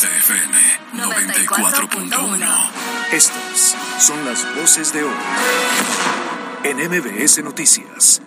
[0.00, 0.56] XFM
[0.94, 2.70] 94.1.
[3.12, 5.12] Estas son las voces de hoy
[6.64, 8.22] en MBS Noticias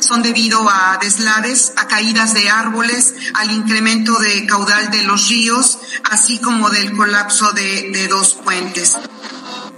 [0.00, 5.78] son debido a deslaves, a caídas de árboles, al incremento de caudal de los ríos,
[6.10, 8.98] así como del colapso de, de dos puentes.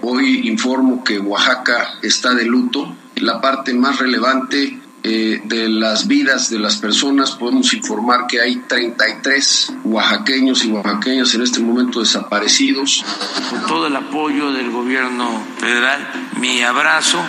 [0.00, 2.96] Hoy informo que Oaxaca está de luto.
[3.16, 8.56] La parte más relevante eh, de las vidas de las personas, podemos informar que hay
[8.56, 13.04] 33 oaxaqueños y oaxaqueñas en este momento desaparecidos.
[13.50, 17.20] Con todo el apoyo del gobierno federal, mi abrazo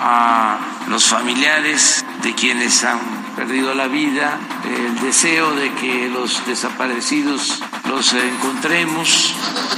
[0.00, 3.00] a los familiares de quienes han
[3.36, 9.34] perdido la vida, el deseo de que los desaparecidos los encontremos.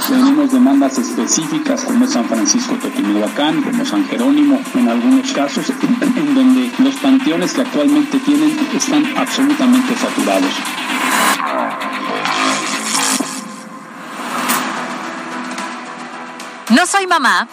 [0.07, 6.71] Tenemos demandas específicas como San Francisco Tequimihuacán, como San Jerónimo, en algunos casos, en donde
[6.79, 10.53] los panteones que actualmente tienen están absolutamente saturados.
[16.69, 17.47] No soy mamá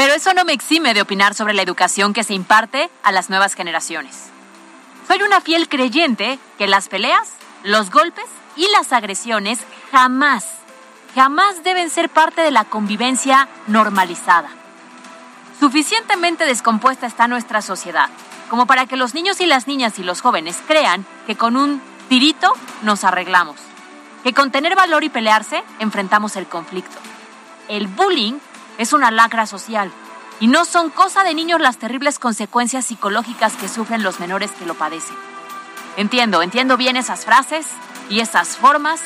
[0.00, 3.28] pero eso no me exime de opinar sobre la educación que se imparte a las
[3.28, 4.30] nuevas generaciones.
[5.06, 8.24] Soy una fiel creyente que las peleas, los golpes
[8.56, 9.58] y las agresiones
[9.90, 10.46] jamás,
[11.14, 14.48] jamás deben ser parte de la convivencia normalizada.
[15.58, 18.08] Suficientemente descompuesta está nuestra sociedad
[18.50, 21.80] como para que los niños y las niñas y los jóvenes crean que con un
[22.08, 23.56] tirito nos arreglamos,
[24.24, 26.98] que con tener valor y pelearse enfrentamos el conflicto.
[27.68, 28.34] El bullying
[28.76, 29.92] es una lacra social
[30.40, 34.66] y no son cosa de niños las terribles consecuencias psicológicas que sufren los menores que
[34.66, 35.16] lo padecen.
[35.96, 37.66] Entiendo, entiendo bien esas frases
[38.08, 39.00] y esas formas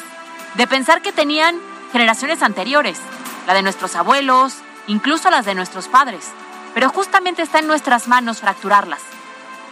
[0.55, 1.57] de pensar que tenían
[1.93, 2.99] generaciones anteriores,
[3.47, 6.27] la de nuestros abuelos, incluso las de nuestros padres,
[6.75, 9.01] pero justamente está en nuestras manos fracturarlas,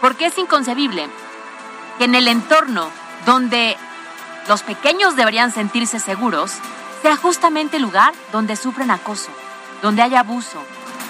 [0.01, 1.07] porque es inconcebible
[1.97, 2.89] que en el entorno
[3.25, 3.77] donde
[4.47, 6.53] los pequeños deberían sentirse seguros,
[7.01, 9.31] sea justamente el lugar donde sufren acoso,
[9.81, 10.63] donde haya abuso,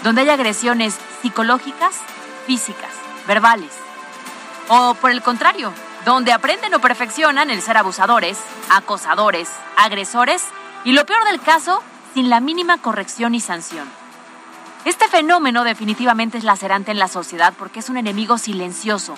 [0.03, 1.95] donde haya agresiones psicológicas,
[2.45, 2.91] físicas,
[3.27, 3.71] verbales.
[4.67, 5.71] O por el contrario,
[6.05, 8.37] donde aprenden o perfeccionan el ser abusadores,
[8.69, 10.43] acosadores, agresores
[10.83, 11.81] y lo peor del caso,
[12.13, 13.87] sin la mínima corrección y sanción.
[14.85, 19.15] Este fenómeno definitivamente es lacerante en la sociedad porque es un enemigo silencioso.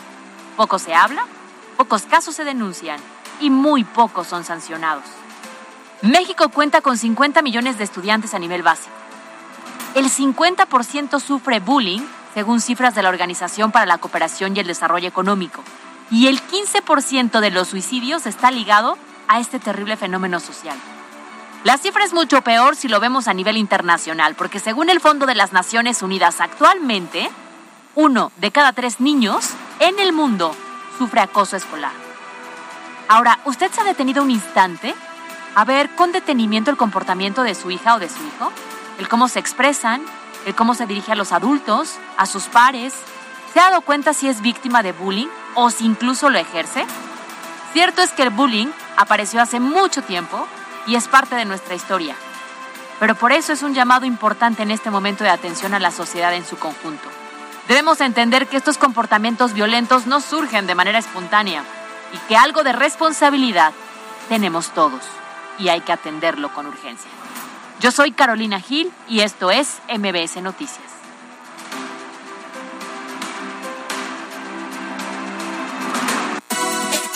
[0.57, 1.25] Poco se habla,
[1.78, 3.00] pocos casos se denuncian
[3.40, 5.06] y muy pocos son sancionados.
[6.02, 8.94] México cuenta con 50 millones de estudiantes a nivel básico
[9.96, 12.02] el 50% sufre bullying,
[12.34, 15.63] según cifras de la Organización para la Cooperación y el Desarrollo Económico,
[16.12, 20.78] y el 15% de los suicidios está ligado a este terrible fenómeno social.
[21.64, 25.26] La cifra es mucho peor si lo vemos a nivel internacional, porque según el Fondo
[25.26, 27.30] de las Naciones Unidas actualmente,
[27.96, 29.50] uno de cada tres niños
[29.80, 30.56] en el mundo
[30.98, 31.94] sufre acoso escolar.
[33.08, 34.94] Ahora, ¿usted se ha detenido un instante
[35.56, 38.52] a ver con detenimiento el comportamiento de su hija o de su hijo?
[39.00, 40.02] el cómo se expresan,
[40.46, 42.94] el cómo se dirige a los adultos, a sus pares.
[43.54, 46.86] ¿Se ha dado cuenta si es víctima de bullying o si incluso lo ejerce?
[47.74, 48.68] Cierto es que el bullying
[48.98, 50.48] apareció hace mucho tiempo
[50.88, 52.16] y es parte de nuestra historia.
[53.00, 56.34] Pero por eso es un llamado importante en este momento de atención a la sociedad
[56.34, 57.10] en su conjunto.
[57.68, 61.64] Debemos entender que estos comportamientos violentos no surgen de manera espontánea
[62.14, 63.74] y que algo de responsabilidad
[64.30, 65.02] tenemos todos
[65.58, 67.10] y hay que atenderlo con urgencia.
[67.80, 70.86] Yo soy Carolina Gil y esto es MBS Noticias.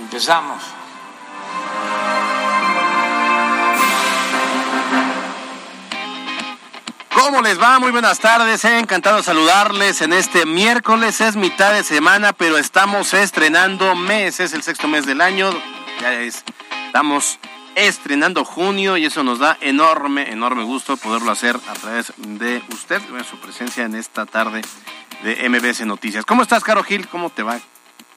[0.00, 0.62] Empezamos.
[7.14, 7.78] ¿Cómo les va?
[7.78, 8.64] Muy buenas tardes.
[8.64, 11.20] He encantado saludarles en este miércoles.
[11.20, 14.40] Es mitad de semana, pero estamos estrenando mes.
[14.40, 15.50] Es el sexto mes del año.
[16.00, 16.42] Ya es,
[16.86, 17.38] estamos
[17.74, 23.00] estrenando junio y eso nos da enorme, enorme gusto poderlo hacer a través de usted,
[23.28, 24.62] su presencia en esta tarde
[25.22, 26.24] de MBS Noticias.
[26.24, 27.08] ¿Cómo estás, Caro Gil?
[27.08, 27.58] ¿Cómo te va?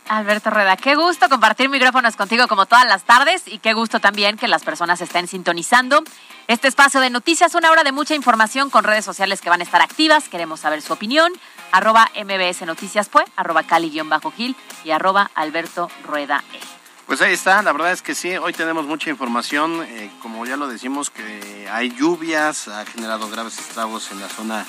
[0.07, 4.37] Alberto Rueda, qué gusto compartir micrófonos contigo como todas las tardes y qué gusto también
[4.37, 6.03] que las personas estén sintonizando
[6.47, 9.63] este espacio de noticias, una hora de mucha información con redes sociales que van a
[9.63, 10.29] estar activas.
[10.29, 11.31] Queremos saber su opinión.
[11.71, 16.59] Arroba MBS Noticias, pues, arroba Cali-Gil y arroba Alberto Rueda E.
[17.07, 20.57] Pues ahí está, la verdad es que sí, hoy tenemos mucha información, eh, como ya
[20.57, 24.65] lo decimos, que hay lluvias, ha generado graves estragos en la zona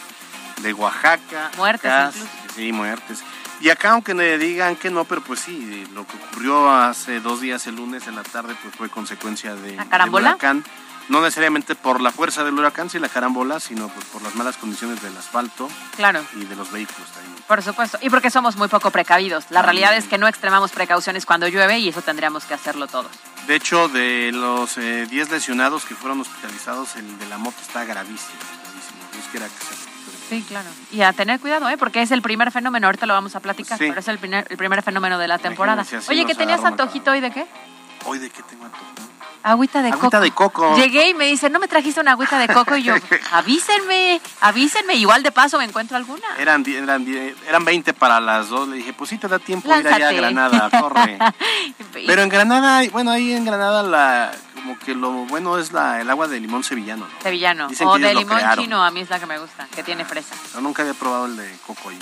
[0.62, 1.50] de Oaxaca.
[1.56, 2.14] Muertes.
[2.54, 3.22] sí, muertes.
[3.60, 7.40] Y acá, aunque me digan que no, pero pues sí, lo que ocurrió hace dos
[7.40, 10.30] días, el lunes en la tarde, pues fue consecuencia de, ¿La carambola?
[10.30, 10.64] huracán.
[11.08, 14.56] No necesariamente por la fuerza del huracán, sí la carambola, sino pues por las malas
[14.56, 16.20] condiciones del asfalto Claro.
[16.34, 17.36] y de los vehículos también.
[17.46, 19.44] Por supuesto, y porque somos muy poco precavidos.
[19.50, 23.12] La realidad es que no extremamos precauciones cuando llueve y eso tendríamos que hacerlo todos.
[23.46, 27.84] De hecho, de los eh, 10 lesionados que fueron hospitalizados, el de la moto está
[27.84, 28.40] gravísimo.
[28.64, 28.98] gravísimo.
[29.12, 29.85] Dios quiera que se
[30.28, 30.68] Sí, claro.
[30.92, 31.76] Y a tener cuidado, ¿eh?
[31.78, 33.86] Porque es el primer fenómeno, ahorita lo vamos a platicar, Sí.
[33.88, 35.84] pero es el primer, el primer fenómeno de la temporada.
[36.08, 37.46] Oye, ¿que tenías antojito hoy de qué?
[38.04, 38.84] Hoy de qué tengo antojo.
[39.42, 40.20] Agüita de Agüita coco.
[40.20, 40.76] de coco.
[40.76, 42.94] Llegué y me dice, no me trajiste una agüita de coco y yo,
[43.30, 46.24] avísenme, avísenme, igual de paso me encuentro alguna.
[46.36, 47.06] Eran, eran,
[47.46, 48.66] eran 20 para las dos.
[48.68, 50.12] Le dije, pues sí te da tiempo ir allá a.
[50.12, 51.16] Granada, corre.
[51.92, 54.32] Pero en Granada, bueno, ahí en Granada la,
[54.66, 57.06] como que lo bueno es la, el agua de limón sevillano.
[57.06, 57.20] ¿no?
[57.22, 57.68] Sevillano.
[57.68, 60.34] Dicen O de limón chino, a mí es la que me gusta, que tiene fresa.
[60.52, 61.98] Yo nunca había probado el de coco ahí.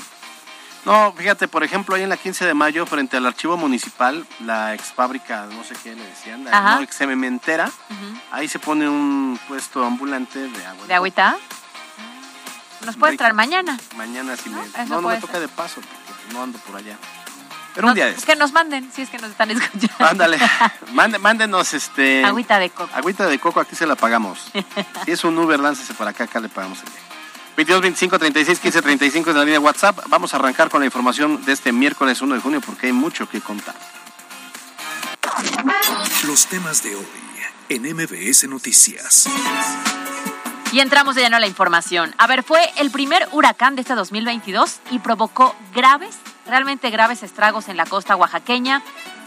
[0.87, 4.75] No, fíjate, por ejemplo, ahí en la 15 de mayo, frente al archivo municipal, la
[4.75, 6.75] ex fábrica, no sé qué le decían, la Ajá.
[6.77, 8.19] no, ex cementera, Ujú.
[8.33, 10.87] ahí se pone un puesto ambulante de agua.
[10.87, 11.37] ¿De agüita?
[12.85, 13.19] Nos puedes Rico.
[13.21, 13.79] traer mañana.
[13.97, 14.67] Mañana sí No, me...
[14.67, 16.97] eso No, no puede me toca de paso, porque no ando por allá.
[17.75, 18.15] Pero un día de.
[18.15, 20.07] Que nos manden, si es que nos están escuchando.
[20.07, 20.39] Ándale,
[20.93, 22.25] Mande- mándenos este...
[22.25, 22.91] Agüita de coco.
[22.95, 24.51] Agüita de coco, aquí se la pagamos.
[25.05, 27.01] si es un Uber, láncese para acá, acá le pagamos el viaje.
[27.57, 29.99] 22 25 36 15 35 es la línea de WhatsApp.
[30.09, 33.29] Vamos a arrancar con la información de este miércoles 1 de junio porque hay mucho
[33.29, 33.75] que contar.
[36.27, 37.07] Los temas de hoy
[37.69, 39.27] en MBS Noticias.
[40.73, 42.15] Y entramos de lleno a la información.
[42.19, 47.69] A ver, fue el primer huracán de este 2022 y provocó graves, realmente graves estragos
[47.69, 48.83] en la costa oaxaqueña,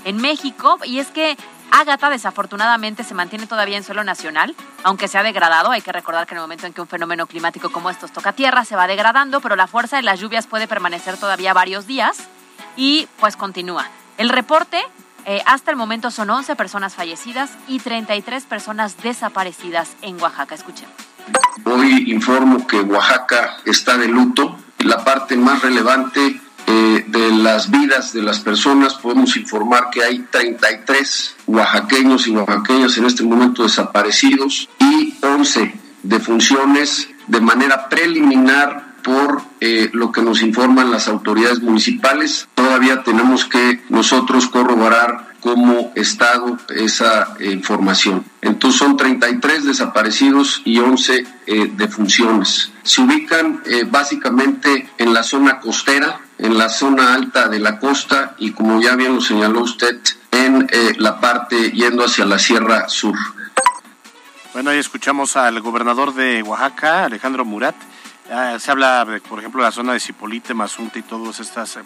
[0.05, 0.77] en México.
[0.83, 1.37] Y es que
[1.71, 5.71] Ágata desafortunadamente se mantiene todavía en suelo nacional, aunque se ha degradado.
[5.71, 8.33] Hay que recordar que en el momento en que un fenómeno climático como estos toca
[8.33, 12.29] tierra, se va degradando, pero la fuerza de las lluvias puede permanecer todavía varios días
[12.77, 13.89] y pues continúa.
[14.17, 14.81] El reporte
[15.25, 20.55] eh, hasta el momento son 11 personas fallecidas y 33 personas desaparecidas en Oaxaca.
[20.55, 20.95] Escuchemos.
[21.65, 24.57] Hoy informo que Oaxaca está de luto.
[24.79, 30.19] La parte más relevante eh, de las vidas de las personas, podemos informar que hay
[30.19, 35.73] 33 oaxaqueños y oaxaqueñas en este momento desaparecidos y 11
[36.03, 42.49] defunciones de manera preliminar por eh, lo que nos informan las autoridades municipales.
[42.55, 48.25] Todavía tenemos que nosotros corroborar como Estado esa eh, información.
[48.41, 52.73] Entonces son 33 desaparecidos y 11 eh, defunciones.
[52.83, 58.35] Se ubican eh, básicamente en la zona costera, en la zona alta de la costa
[58.39, 60.01] y como ya bien lo señaló usted,
[60.31, 60.67] en
[60.97, 63.15] la parte yendo hacia la Sierra Sur.
[64.51, 67.75] Bueno, ahí escuchamos al gobernador de Oaxaca, Alejandro Murat.
[68.31, 71.85] Ah, se habla, de, por ejemplo, la zona de Cipolite, Mazunte y todas estas em,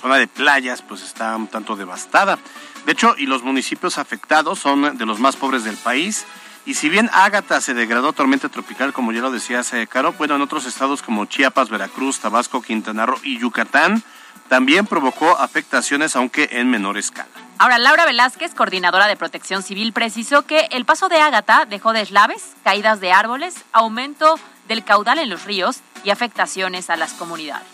[0.00, 2.38] zona de playas, pues está un tanto devastada.
[2.84, 6.26] De hecho, y los municipios afectados son de los más pobres del país.
[6.66, 10.12] Y si bien Ágata se degradó a tormenta tropical, como ya lo decía hace Caro,
[10.14, 14.02] bueno, en otros estados como Chiapas, Veracruz, Tabasco, Quintana Roo y Yucatán,
[14.48, 17.28] también provocó afectaciones, aunque en menor escala.
[17.58, 22.54] Ahora, Laura Velázquez, coordinadora de protección civil, precisó que el paso de Ágata dejó deslaves,
[22.64, 24.38] caídas de árboles, aumento
[24.68, 27.66] del caudal en los ríos y afectaciones a las comunidades.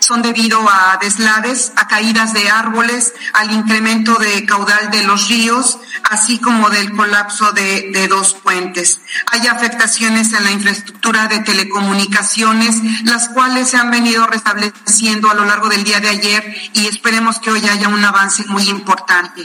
[0.00, 5.78] son debido a deslaves, a caídas de árboles, al incremento de caudal de los ríos,
[6.10, 9.02] así como del colapso de, de dos puentes.
[9.32, 15.44] Hay afectaciones en la infraestructura de telecomunicaciones, las cuales se han venido restableciendo a lo
[15.44, 19.42] largo del día de ayer y esperemos que hoy haya un avance muy importante.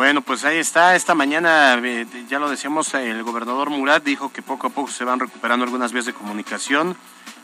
[0.00, 0.96] Bueno, pues ahí está.
[0.96, 5.04] Esta mañana, eh, ya lo decíamos, el gobernador Murat dijo que poco a poco se
[5.04, 6.96] van recuperando algunas vías de comunicación,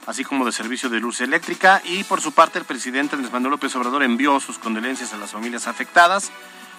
[0.07, 1.83] así como de servicio de luz eléctrica.
[1.85, 5.33] Y por su parte, el presidente Andrés Manuel López Obrador envió sus condolencias a las
[5.33, 6.33] familias afectadas.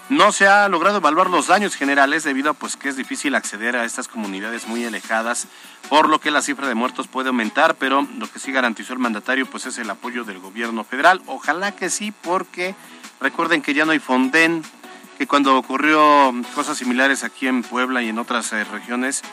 [0.09, 3.75] No se ha logrado evaluar los daños generales debido a pues que es difícil acceder
[3.75, 5.45] a estas comunidades muy alejadas,
[5.89, 8.99] por lo que la cifra de muertos puede aumentar, pero lo que sí garantizó el
[8.99, 11.21] mandatario pues es el apoyo del gobierno federal.
[11.27, 12.73] Ojalá que sí, porque
[13.21, 14.63] recuerden que ya no hay Fonden,
[15.17, 19.23] que cuando ocurrió cosas similares aquí en Puebla y en otras eh, regiones,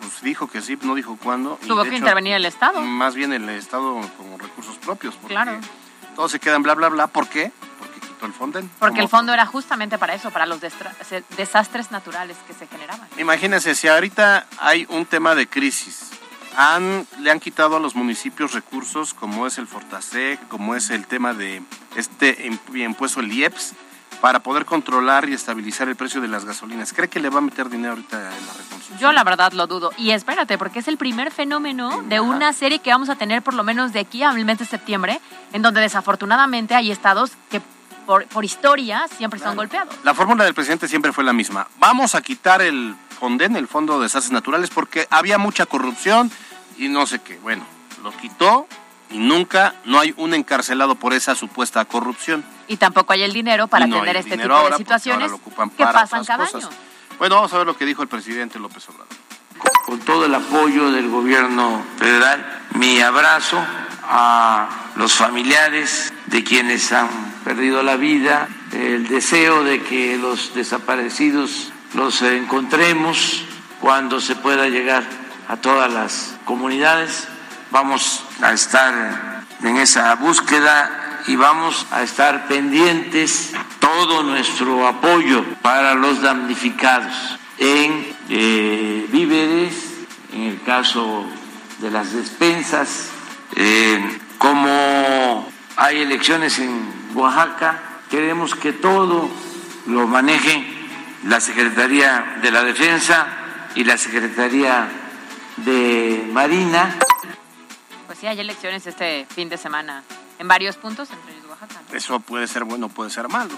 [0.00, 1.58] pues dijo que sí, no dijo cuándo.
[1.66, 2.80] Tuvo que hecho, intervenir el Estado.
[2.82, 5.14] Más bien el Estado con recursos propios.
[5.14, 5.58] Porque Claro.
[6.14, 7.06] Todos se quedan bla, bla, bla.
[7.08, 7.50] ¿Por qué?
[7.78, 8.70] Porque quitó el Fonden.
[8.78, 10.60] Porque el fondo era justamente para eso, para los
[11.36, 13.06] desastres naturales que se generaban.
[13.18, 16.10] Imagínense, si ahorita hay un tema de crisis,
[16.56, 21.06] han, le han quitado a los municipios recursos como es el Fortasec, como es el
[21.06, 21.62] tema de
[21.96, 23.74] este imp- impuesto el IEPS,
[24.20, 26.92] para poder controlar y estabilizar el precio de las gasolinas.
[26.92, 28.98] ¿Cree que le va a meter dinero ahorita en la reconstrucción?
[28.98, 29.92] Yo la verdad lo dudo.
[29.96, 33.54] Y espérate, porque es el primer fenómeno de una serie que vamos a tener por
[33.54, 35.20] lo menos de aquí al mes de septiembre,
[35.52, 37.60] en donde desafortunadamente hay estados que
[38.06, 39.94] por, por historia siempre son golpeados.
[40.04, 41.66] La fórmula del presidente siempre fue la misma.
[41.78, 46.30] Vamos a quitar el FONDEN, el Fondo de Desastres Naturales, porque había mucha corrupción
[46.78, 47.38] y no sé qué.
[47.38, 47.64] Bueno,
[48.02, 48.68] lo quitó
[49.10, 52.44] y nunca no hay un encarcelado por esa supuesta corrupción.
[52.68, 55.36] Y tampoco hay el dinero para no atender este tipo ahora, de situaciones ahora lo
[55.36, 56.64] ocupan que para pasan cada cosas.
[56.64, 56.76] año.
[57.18, 59.08] Bueno, vamos a ver lo que dijo el presidente López Obrador.
[59.86, 63.64] con todo el apoyo del gobierno federal, mi abrazo
[64.02, 67.08] a los familiares de quienes han
[67.44, 73.44] perdido la vida, el deseo de que los desaparecidos los encontremos
[73.80, 75.04] cuando se pueda llegar
[75.48, 77.28] a todas las comunidades.
[77.70, 85.94] Vamos a estar en esa búsqueda y vamos a estar pendientes todo nuestro apoyo para
[85.94, 89.74] los damnificados en eh, víveres,
[90.32, 91.26] en el caso
[91.78, 93.10] de las despensas,
[93.54, 97.80] eh, como hay elecciones en Oaxaca,
[98.10, 99.28] queremos que todo
[99.86, 100.64] lo maneje
[101.24, 103.26] la Secretaría de la Defensa
[103.74, 104.88] y la Secretaría
[105.56, 106.96] de Marina.
[108.16, 110.02] Pues sí, hay elecciones este fin de semana
[110.38, 111.82] en varios puntos, entre ellos Oaxaca.
[111.90, 111.94] ¿no?
[111.98, 113.50] Eso puede ser bueno, puede ser malo.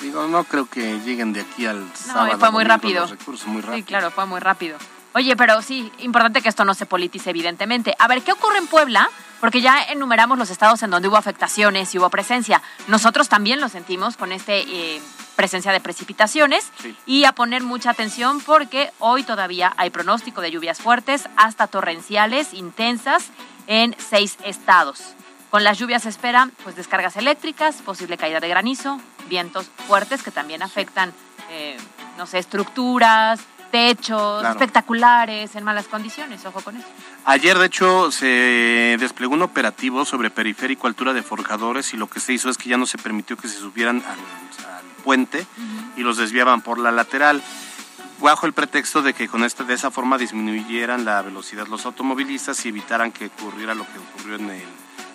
[0.00, 2.38] Digo, no creo que lleguen de aquí al sábado.
[2.38, 3.04] fue muy rápido.
[3.08, 3.78] recursos, muy rápido.
[3.78, 4.78] Sí, claro, fue muy rápido.
[5.12, 7.96] Oye, pero sí, importante que esto no se politice, evidentemente.
[7.98, 9.10] A ver, ¿qué ocurre en Puebla?
[9.40, 12.62] Porque ya enumeramos los estados en donde hubo afectaciones y hubo presencia.
[12.86, 15.02] Nosotros también lo sentimos con este eh,
[15.34, 16.96] presencia de precipitaciones Sí.
[17.06, 22.54] y a poner mucha atención porque hoy todavía hay pronóstico de lluvias fuertes hasta torrenciales
[22.54, 23.30] intensas
[23.66, 25.02] en seis estados.
[25.50, 30.30] Con las lluvias se esperan pues descargas eléctricas, posible caída de granizo, vientos fuertes que
[30.30, 31.12] también afectan,
[31.50, 31.76] eh,
[32.18, 34.50] no sé, estructuras, techos, Claro.
[34.58, 36.44] espectaculares en malas condiciones.
[36.46, 36.86] Ojo con eso.
[37.24, 42.20] Ayer, de hecho, se desplegó un operativo sobre periférico altura de forjadores y lo que
[42.20, 44.18] se hizo es que ya no se permitió que se subieran al,
[44.74, 45.46] al puente
[45.96, 47.42] y los desviaban por la lateral
[48.20, 52.64] bajo el pretexto de que con esta de esa forma disminuyeran la velocidad los automovilistas
[52.64, 54.64] y evitaran que ocurriera lo que ocurrió en el,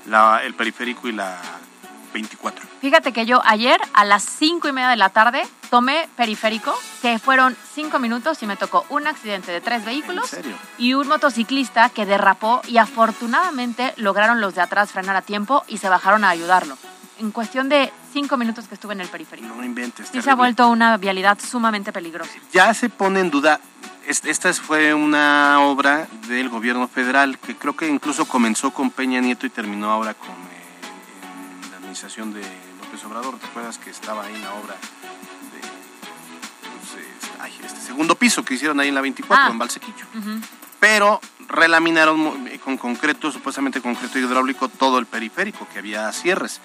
[0.07, 1.37] la- el periférico y la
[2.13, 2.65] 24.
[2.81, 7.17] Fíjate que yo ayer a las cinco y media de la tarde tomé periférico, que
[7.19, 10.29] fueron cinco minutos y me tocó un accidente de tres vehículos
[10.77, 15.77] y un motociclista que derrapó y afortunadamente lograron los de atrás frenar a tiempo y
[15.77, 16.77] se bajaron a ayudarlo.
[17.21, 19.47] En cuestión de cinco minutos que estuve en el periférico.
[19.55, 20.07] No inventes.
[20.07, 20.35] Sí se ha terrible.
[20.37, 22.31] vuelto una vialidad sumamente peligrosa.
[22.51, 23.59] ya se pone en duda.
[24.07, 29.21] es- Esta fue una obra del gobierno federal que creo que incluso comenzó con Peña
[29.21, 32.41] Nieto y terminó ahora con eh, en la administración de
[32.83, 33.37] López Obrador.
[33.37, 34.73] ¿Te acuerdas que estaba ahí en la obra
[35.53, 39.51] de pues, este, ay, este segundo piso que hicieron ahí en la 24 Ah.
[39.51, 40.05] en Valsequillo?
[40.17, 40.39] Ujú.
[40.79, 46.59] Pero relaminaron eh, con concreto, supuestamente concreto hidráulico, todo el periférico, que había cierres.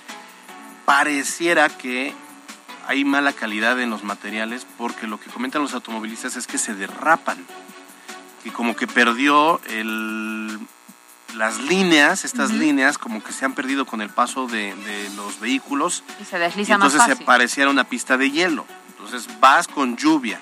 [0.87, 2.14] Pareciera que
[2.87, 6.75] hay mala calidad en los materiales porque lo que comentan los automovilistas es que se
[6.75, 7.45] derrapan,
[8.45, 10.59] que como que perdió el,
[11.35, 12.59] las líneas, estas Ujú.
[12.61, 16.37] líneas como que se han perdido con el paso de, de los vehículos Y se
[16.37, 17.26] y desliza más entonces se fácil.
[17.26, 18.64] pareciera una pista de hielo.
[18.90, 20.40] Entonces vas con lluvia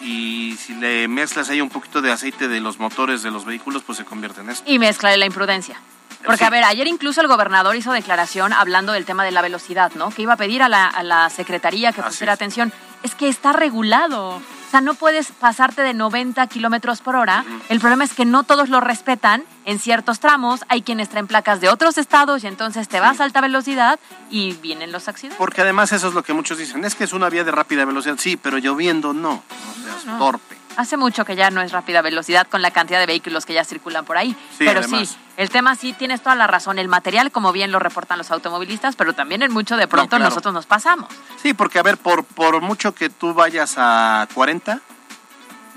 [0.00, 3.82] y si le mezclas ahí un poquito de aceite de los motores de los vehículos,
[3.82, 4.70] pues se convierte en esto.
[4.70, 5.78] Y mezcla la imprudencia.
[6.24, 6.44] Porque, Sí.
[6.44, 10.10] a ver, ayer incluso el gobernador hizo declaración hablando del tema de la velocidad, ¿no?
[10.10, 12.36] Que iba a pedir a la, a la secretaría que Así pusiera es.
[12.38, 12.72] atención.
[13.02, 14.30] Es que está regulado.
[14.36, 17.42] O sea, no puedes pasarte de 90 kilómetros por hora.
[17.70, 20.60] El problema es que no todos lo respetan en ciertos tramos.
[20.68, 23.98] Hay quienes traen placas de otros estados y entonces te vas a alta velocidad
[24.28, 25.38] y vienen los accidentes.
[25.38, 27.86] Porque además eso es lo que muchos dicen, es que es una vía de rápida
[27.86, 29.42] velocidad, sí, pero lloviendo no,
[29.76, 30.18] no seas No, no.
[30.18, 30.57] torpe.
[30.78, 33.64] Hace mucho que ya no es rápida velocidad con la cantidad de vehículos que ya
[33.64, 34.30] circulan por ahí.
[34.56, 35.08] Sí, pero además.
[35.08, 36.78] sí, el tema sí, tienes toda la razón.
[36.78, 40.26] El material, como bien lo reportan los automovilistas, pero también en mucho de pronto claro.
[40.26, 41.08] nosotros nos pasamos.
[41.42, 44.80] Sí, porque a ver, por, por mucho que tú vayas a 40,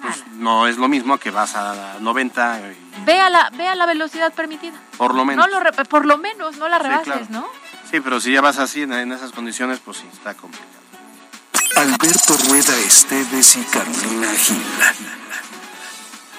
[0.03, 3.74] pues no es lo mismo que vas a 90, y Ve a la, ve a
[3.74, 4.77] la velocidad permitida.
[4.98, 5.48] por lo menos.
[5.48, 7.25] No lo re- por lo menos, no la Sí, rebases, claro.
[7.29, 7.48] ¿no?
[7.89, 10.81] Sí, pero si ya vas así en, en esas condiciones, pues sí, está complicado.
[11.75, 14.62] Alberto Rueda Esteves y Carolina Gil.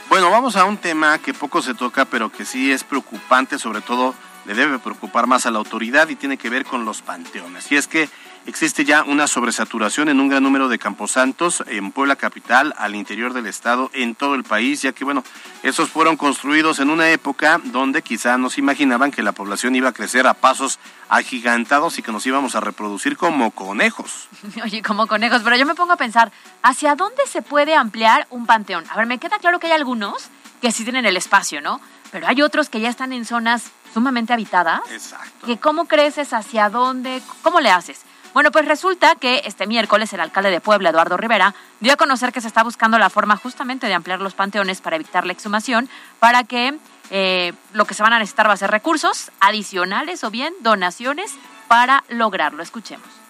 [0.09, 3.81] Bueno, vamos a un tema que poco se toca, pero que sí es preocupante, sobre
[3.81, 7.71] todo le debe preocupar más a la autoridad y tiene que ver con los panteones.
[7.73, 8.09] Y es que
[8.47, 13.33] existe ya una sobresaturación en un gran número de camposantos en Puebla capital, al interior
[13.33, 15.25] del estado, en todo el país, ya que bueno,
[15.63, 19.91] esos fueron construidos en una época donde quizá no se imaginaban que la población iba
[19.91, 24.29] a crecer a pasos agigantados y que nos íbamos a reproducir como conejos.
[24.65, 26.33] Oye, como conejos, pero yo me pongo a pensar,
[26.63, 28.85] ¿hacia dónde se puede ampliar un panteón?
[28.91, 30.29] A ver, me queda claro que hay algunos
[30.61, 31.81] que sí tienen el espacio, ¿no?
[32.11, 34.81] Pero hay otros que ya están en zonas sumamente habitadas.
[34.91, 35.47] Exacto.
[35.47, 36.33] Que ¿Cómo creces?
[36.33, 37.23] ¿Hacia dónde?
[37.43, 38.03] ¿Cómo le haces?
[38.35, 42.33] Bueno, pues resulta que este miércoles el alcalde de Puebla, Eduardo Rivera, dio a conocer
[42.33, 45.89] que se está buscando la forma justamente de ampliar los panteones para evitar la exhumación,
[46.19, 46.79] para que
[47.11, 51.35] eh, lo que se van a necesitar va a ser recursos adicionales o bien donaciones
[51.69, 52.63] para lograrlo.
[52.63, 53.22] Escuchemos.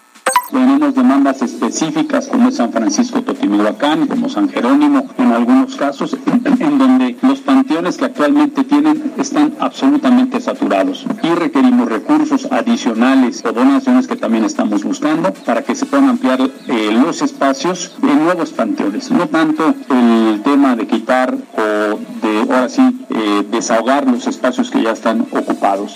[0.53, 6.77] Tenemos demandas específicas como es San Francisco Totimehuacán, como San Jerónimo, en algunos casos, en
[6.77, 14.07] donde los panteones que actualmente tienen están absolutamente saturados y requerimos recursos adicionales o donaciones
[14.07, 19.09] que también estamos buscando para que se puedan ampliar eh, los espacios en nuevos panteones.
[19.09, 24.83] No tanto el tema de quitar o de, ahora sí, eh, desahogar los espacios que
[24.83, 25.95] ya están ocupados.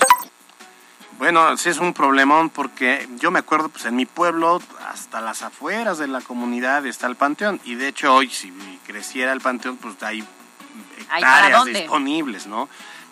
[1.18, 5.42] Bueno, sí es un problemón porque yo me acuerdo, pues en mi pueblo, hasta las
[5.42, 7.60] afueras de la comunidad está el panteón.
[7.64, 8.52] Y de hecho hoy, si
[8.86, 10.24] creciera el panteón, pues hay
[10.98, 12.68] hectáreas disponibles, ¿no?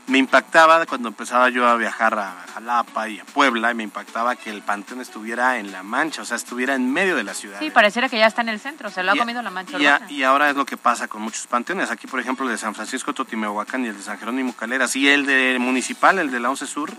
[0.07, 4.37] Me impactaba cuando empezaba yo a viajar a Jalapa y a Puebla, y me impactaba
[4.37, 7.59] que el panteón estuviera en la mancha, o sea, estuviera en medio de la ciudad.
[7.59, 9.79] Sí, pareciera que ya está en el centro, se lo ha comido la mancha.
[10.09, 11.91] Y, y, ahora es lo que pasa con muchos panteones.
[11.91, 15.09] Aquí, por ejemplo, el de San Francisco Totimehuacán y el de San Jerónimo Caleras, y
[15.09, 16.93] el de Municipal, el de la 11 Sur,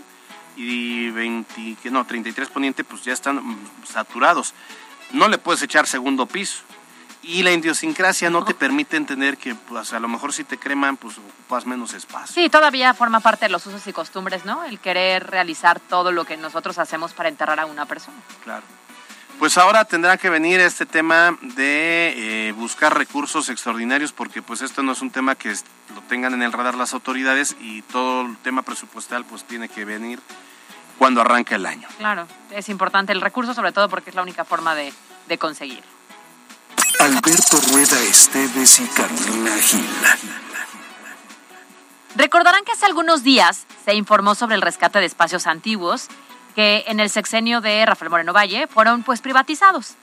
[0.58, 4.52] y 20, no, 33 poniente, pues ya están saturados.
[5.12, 6.62] No le puedes echar segundo piso.
[7.22, 10.96] Y la idiosincrasia no te permite entender que pues, a lo mejor si te creman,
[10.96, 12.34] pues ocupas menos espacio.
[12.34, 14.64] Sí, todavía forma parte de los usos y costumbres, ¿no?
[14.64, 18.16] El querer realizar todo lo que nosotros hacemos para enterrar a una persona.
[18.44, 18.64] Claro.
[19.38, 24.82] Pues ahora tendrá que venir este tema de eh, buscar recursos extraordinarios porque pues esto
[24.82, 25.50] no es un tema que
[25.94, 29.84] lo tengan en el radar las autoridades y todo el tema presupuestal pues tiene que
[29.84, 30.18] venir
[30.98, 31.88] cuando arranca el año.
[31.98, 34.92] Claro, es importante el recurso, sobre todo porque es la única forma de,
[35.26, 35.82] de conseguir.
[37.00, 39.86] Alberto Rueda Esteves y Carolina Gil.
[42.16, 46.08] Recordarán que hace algunos días se informó sobre el rescate de espacios antiguos
[46.56, 49.94] que en el sexenio de Rafael Moreno Valle fueron pues privatizados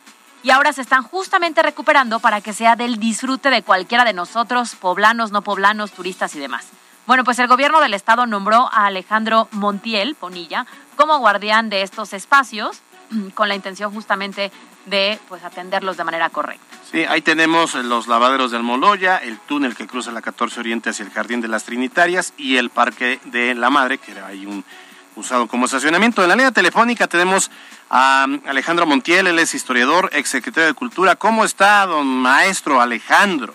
[0.41, 4.75] y ahora se están justamente recuperando para que sea del disfrute de cualquiera de nosotros,
[4.75, 6.67] poblanos, no poblanos, turistas y demás.
[7.07, 12.13] Bueno, pues el gobierno del estado nombró a Alejandro Montiel Ponilla como guardián de estos
[12.13, 12.81] espacios
[13.35, 14.51] con la intención justamente
[14.85, 16.63] de pues atenderlos de manera correcta.
[16.91, 21.03] Sí, ahí tenemos los lavaderos del Moloya, el túnel que cruza la 14 Oriente hacia
[21.03, 24.63] el Jardín de las Trinitarias y el Parque de la Madre, que era ahí un
[25.15, 26.21] usado como estacionamiento.
[26.21, 27.49] En la línea telefónica tenemos
[27.89, 31.15] a Alejandro Montiel, él es historiador, exsecretario de Cultura.
[31.15, 33.53] ¿Cómo está, don maestro Alejandro?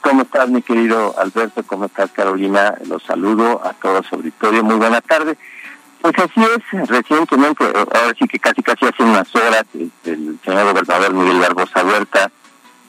[0.00, 1.62] ¿Cómo estás, mi querido Alberto?
[1.66, 2.74] ¿Cómo estás, Carolina?
[2.86, 4.62] Los saludo a toda su auditorio.
[4.62, 5.36] Muy buena tarde.
[6.00, 10.72] Pues así es, recientemente, ahora sí que casi casi hace unas horas, este, el señor
[10.72, 12.30] gobernador Miguel Barbosa Huerta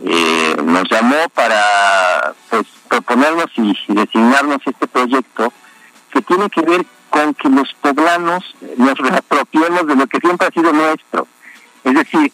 [0.06, 5.52] eh, nos llamó para pues proponernos y, designarnos este proyecto
[6.12, 10.52] que tiene que ver con que los poblanos nos reapropiemos de lo que siempre ha
[10.52, 11.28] sido nuestro.
[11.84, 12.32] Es decir,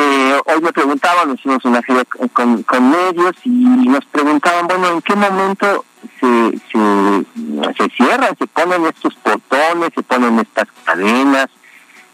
[0.00, 5.02] eh, hoy me preguntaban, hicimos una gira con, con, medios y nos preguntaban, bueno, ¿en
[5.02, 5.84] qué momento
[6.18, 11.48] se, se, cierran, se ponen estos portones, se ponen estas cadenas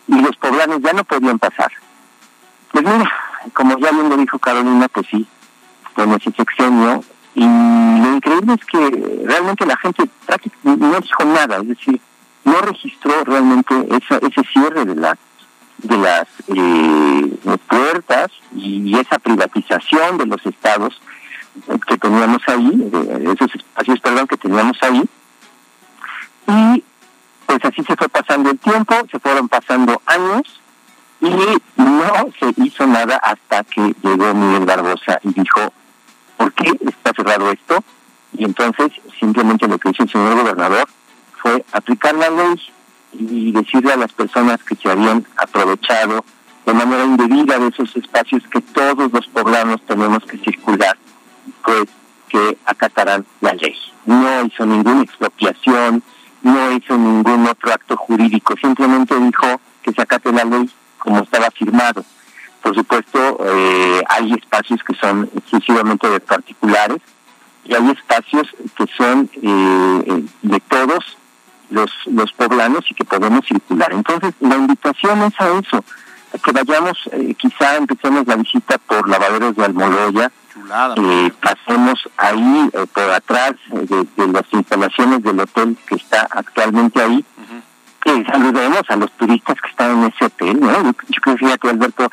[0.09, 1.71] y los poblanos ya no podían pasar?
[2.73, 3.11] Pues mira,
[3.53, 5.27] como ya bien lo dijo Carolina, pues sí,
[5.95, 11.59] con ese sexenio y lo increíble es que realmente la gente prácticamente no dijo nada,
[11.59, 12.01] es decir,
[12.45, 15.17] no registró realmente ese cierre de la
[15.79, 21.01] de las eh, puertas y esa privatización de los estados
[21.87, 22.91] que teníamos ahí,
[23.33, 25.03] esos espacios, perdón, que teníamos ahí.
[26.49, 26.85] Y
[27.47, 30.61] pues así se fue pasando el tiempo, se fueron pasando años
[31.21, 31.31] y
[31.77, 35.73] no se hizo nada hasta que llegó Miguel Barbosa y dijo,
[36.37, 37.83] ¿por qué está cerrado esto?
[38.37, 40.87] Y entonces simplemente lo que hizo el señor gobernador
[41.41, 42.61] fue aplicar la ley
[43.19, 46.25] y decirle a las personas que se habían aprovechado
[46.67, 50.97] de manera indebida de esos espacios que todos los poblanos tenemos que circular,
[51.65, 51.87] pues
[52.29, 53.77] que acatarán la ley.
[54.05, 56.03] No hizo ninguna expropiación,
[56.43, 61.51] no hizo ningún otro acto jurídico, simplemente dijo que se acate la ley como estaba
[61.53, 62.05] firmado.
[62.63, 66.99] Por supuesto, eh, hay espacios que son exclusivamente de particulares
[67.65, 71.17] y hay espacios que son eh, de todos
[71.71, 73.93] los, los poblanos y que podemos circular.
[73.93, 75.85] Entonces, la invitación es a eso,
[76.43, 80.31] que vayamos, eh, quizá empecemos la visita por Lavaderos de Almoloya,
[80.97, 87.25] eh, pasemos ahí por atrás de, las instalaciones del hotel que está actualmente ahí,
[88.03, 90.83] que saludemos a los turistas que están en ese hotel, ¿no?
[90.83, 92.09] Yo, creo, fíjate Alberto,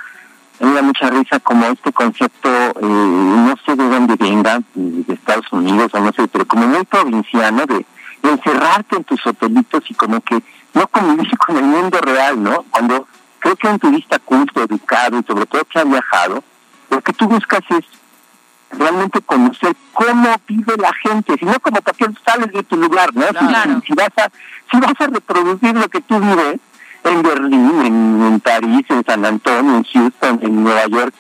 [0.60, 2.50] me da mucha risa como este concepto,
[2.82, 7.66] no sé de dónde venga, de Estados Unidos o no sé, pero como muy provinciano
[7.66, 7.86] de
[8.30, 10.42] encerrarte en tus hotelitos y como que
[10.74, 12.64] no convivir con el mundo real, ¿no?
[12.70, 13.08] Cuando
[13.40, 16.44] creo que un turista culto, educado y sobre todo que ha viajado,
[16.90, 17.86] lo que tú buscas es
[18.78, 23.14] realmente conocer cómo vive la gente, si no como para que sales de tu lugar,
[23.14, 23.26] ¿no?
[23.86, 24.32] Si, vas a
[24.72, 26.60] si vas a reproducir lo que tú vives
[27.04, 31.14] en Berlín, en, París, en San Antonio, en Houston, en Nueva York,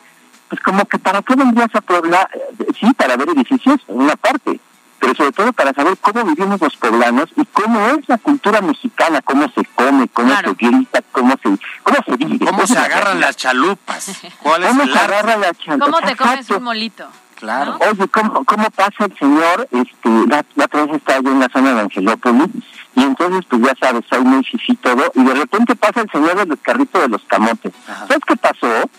[0.50, 4.16] pues como que para qué vendrías a Puebla, eh, sí, para ver edificios, en una
[4.16, 4.60] parte,
[5.04, 9.22] pero sobre todo para saber cómo vivimos los poblanos y cómo es la cultura mexicana,
[9.22, 11.50] cómo se come, cómo se grita, cómo se,
[11.84, 12.46] cómo se vive.
[12.46, 14.22] Cómo se agarran las chalupas.
[14.42, 15.89] ¿Cuál es ¿Cómo se agarran las chalupas?
[15.89, 17.06] ¿Cómo te comes un molito?
[17.36, 17.78] Claro.
[17.82, 19.68] Oye, ¿cómo, ¿cómo pasa el señor?
[19.72, 22.50] Este, la, la otra vez estaba yo en la zona de Angelópolis
[22.96, 26.48] y entonces pues ya sabes, hay muy fifí todo y de repente pasa el señor
[26.48, 27.74] del carrito de los camotes.
[27.86, 28.89] ¿Sabes qué pasó?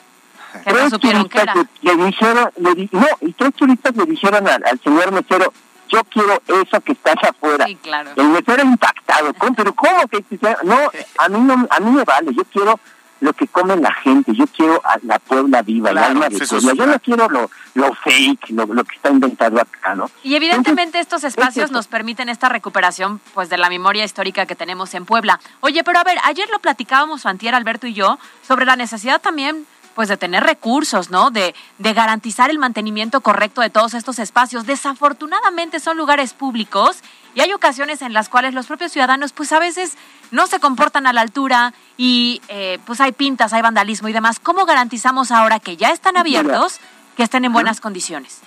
[0.64, 1.54] Que no supieron qué era.
[1.80, 5.50] Le, dijeron, le no, y tres turistas le dijeron al, al señor mesero,
[5.94, 7.66] yo quiero eso que está allá afuera.
[7.66, 8.10] Sí, claro.
[8.16, 10.24] El mesero impactado, pero ¿cómo que
[10.64, 10.76] no?
[11.18, 12.78] A mí no, a mí me vale, yo quiero
[13.20, 16.74] lo que come la gente, yo quiero a la Puebla viva, el alma de Puebla,
[16.74, 20.10] yo no quiero lo, lo fake, lo, lo, que está inventado acá, ¿no?
[20.22, 24.92] Y evidentemente estos espacios nos permiten esta recuperación pues de la memoria histórica que tenemos
[24.94, 25.40] en Puebla.
[25.60, 29.66] Oye, pero a ver, ayer lo platicábamos Fantier, Alberto y yo, sobre la necesidad también
[29.94, 31.30] pues de tener recursos, ¿no?
[31.30, 34.66] De, de garantizar el mantenimiento correcto de todos estos espacios.
[34.66, 37.02] Desafortunadamente son lugares públicos
[37.34, 39.96] y hay ocasiones en las cuales los propios ciudadanos pues a veces
[40.30, 44.40] no se comportan a la altura y eh, pues hay pintas, hay vandalismo y demás.
[44.40, 46.80] ¿Cómo garantizamos ahora que ya están abiertos
[47.16, 48.40] que estén en buenas condiciones?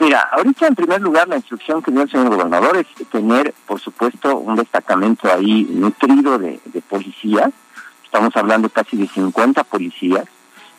[0.00, 3.80] Mira, ahorita en primer lugar la instrucción que dio el señor gobernador es tener, por
[3.80, 7.50] supuesto, un destacamento ahí nutrido de, de policías.
[8.04, 10.24] Estamos hablando casi de 50 policías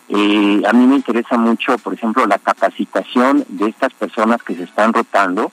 [0.10, 4.64] eh, a mí me interesa mucho, por ejemplo, la capacitación de estas personas que se
[4.64, 5.52] están rotando,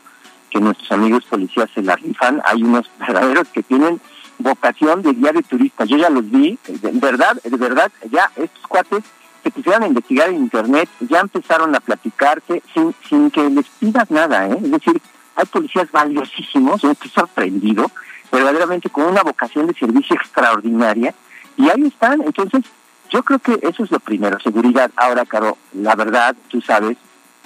[0.51, 2.41] que nuestros amigos policías se la rifan.
[2.45, 4.01] Hay unos verdaderos que tienen
[4.39, 5.89] vocación de guía de turistas.
[5.89, 9.05] Yo ya los vi, de verdad, de verdad, ya estos cuates
[9.43, 14.11] se pusieron a investigar en internet, ya empezaron a platicarse sin, sin que les pidas
[14.11, 14.59] nada, ¿eh?
[14.61, 15.01] Es decir,
[15.37, 17.91] hay policías valiosísimos, yo estoy sorprendido,
[18.33, 21.15] verdaderamente con una vocación de servicio extraordinaria,
[21.57, 22.65] y ahí están, entonces
[23.11, 24.91] yo creo que eso es lo primero, seguridad.
[24.97, 26.97] Ahora, Caro, la verdad, tú sabes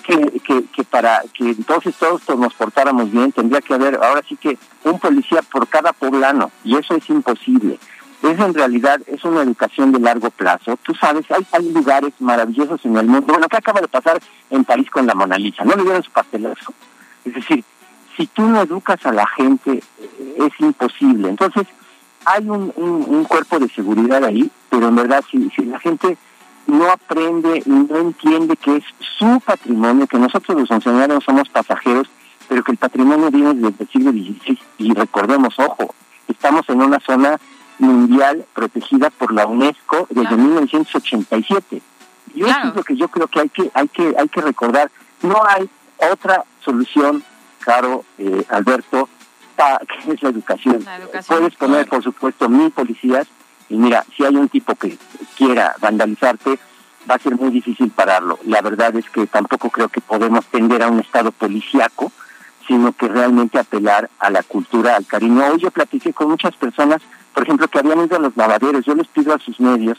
[0.03, 4.37] que, que, que para que entonces todos nos portáramos bien, tendría que haber ahora sí
[4.37, 7.79] que un policía por cada poblano, y eso es imposible.
[8.23, 10.79] Eso en realidad es una educación de largo plazo.
[10.83, 13.33] Tú sabes, hay, hay lugares maravillosos en el mundo.
[13.33, 14.21] Bueno, ¿qué acaba de pasar
[14.51, 15.65] en París con la Mona Lisa?
[15.65, 16.75] ¿No le dieron su pastelazo?
[17.25, 17.65] Es decir,
[18.17, 19.83] si tú no educas a la gente,
[20.37, 21.31] es imposible.
[21.31, 21.67] Entonces,
[22.25, 26.17] hay un, un, cuerpo de seguridad ahí, pero en verdad si, si la gente
[26.67, 28.85] no aprende y no entiende que es
[29.19, 32.09] su patrimonio, que nosotros los funcionarios somos pasajeros,
[32.49, 35.95] pero que el patrimonio viene desde el siglo XVI y recordemos, ojo,
[36.29, 37.39] estamos en una zona
[37.79, 41.83] mundial protegida por la UNESCO desde 1987.
[42.35, 44.91] Y eso es lo que yo creo que hay que hay que hay que recordar.
[45.23, 45.69] No hay
[46.13, 47.25] otra solución,
[47.61, 49.09] caro eh, Alberto,
[50.05, 50.85] que es la educación.
[51.27, 53.27] Puedes poner, por supuesto, mil policías
[53.69, 54.99] y mira, si hay un tipo que
[55.37, 56.59] quiera vandalizarte,
[57.09, 58.39] va a ser muy difícil pararlo.
[58.45, 62.13] La verdad es que tampoco creo que podemos tender a un estado policíaco,
[62.67, 65.45] sino que realmente apelar a la cultura, al cariño.
[65.47, 67.01] Hoy yo platiqué con muchas personas,
[67.33, 68.85] por ejemplo, que habían ido a los lavaderos.
[68.85, 69.99] Yo les pido a sus medios,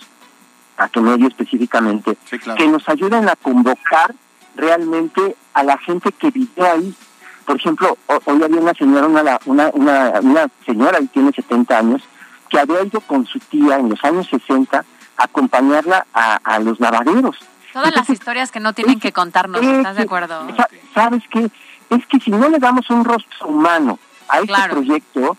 [0.77, 2.17] a tu medio específicamente,
[2.57, 4.13] que nos ayuden a convocar
[4.55, 6.93] realmente a la gente que vive ahí,
[7.45, 12.01] por ejemplo, hoy había una señora, una, una, una, una señora, y tiene 70 años,
[12.49, 14.77] que había ido con su tía en los años 60
[15.17, 17.37] a acompañarla a, a los lavaderos.
[17.73, 20.45] Todas las historias que no tienen que contarnos, ¿estás de acuerdo?
[20.93, 21.49] ¿Sabes qué?
[21.89, 25.37] Es que si no le damos un rostro humano a este proyecto,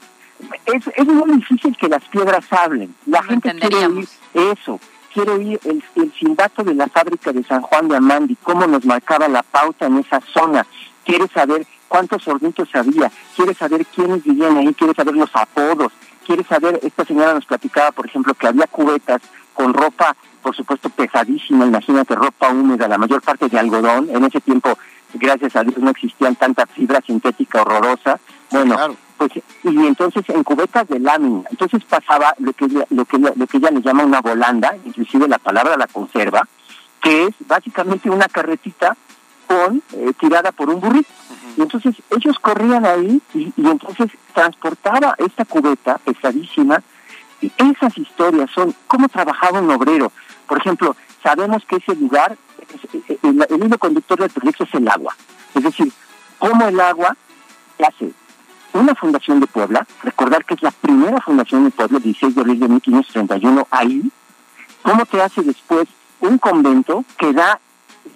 [0.67, 2.95] es, es muy difícil que las piedras hablen.
[3.07, 4.81] La gente quiere oír eso,
[5.13, 8.85] quiere oír el, el silbato de la fábrica de San Juan de Amandi, cómo nos
[8.85, 10.67] marcaba la pauta en esa zona,
[11.05, 15.93] quiere saber cuántos hornitos había, quiere saber quiénes vivían ahí, quiere saber los apodos,
[16.27, 19.21] quiere saber, esta señora nos platicaba, por ejemplo, que había cubetas
[19.53, 24.41] con ropa, por supuesto, pesadísima, imagínate, ropa húmeda, la mayor parte de algodón, en ese
[24.41, 24.79] tiempo,
[25.13, 28.19] gracias a Dios, no existían tanta fibra sintética horrorosa,
[28.51, 28.75] bueno,
[29.19, 31.43] pues y entonces en cubetas de lámina.
[31.51, 35.39] Entonces pasaba lo que, lo que, lo que ella le llama una volanda, inclusive la
[35.39, 36.49] palabra la conserva,
[37.03, 38.97] que es básicamente una carretita
[39.93, 41.09] eh, tirada por un burrito.
[41.57, 46.83] Y entonces ellos corrían ahí y, y, entonces transportaba esta cubeta pesadísima.
[47.41, 50.13] Y esas historias son cómo trabajaba un obrero.
[50.47, 52.37] Por ejemplo, sabemos que ese lugar,
[53.23, 55.15] el, el hilo conductor del proyecto es el agua.
[55.55, 55.93] Es decir,
[56.39, 57.17] cómo el agua
[57.87, 58.13] hace
[58.73, 62.61] una fundación de Puebla, recordar que es la primera fundación de Puebla, 16 de abril
[62.61, 64.11] de 1531, ahí,
[64.83, 65.89] cómo te hace después
[66.21, 67.61] un convento que da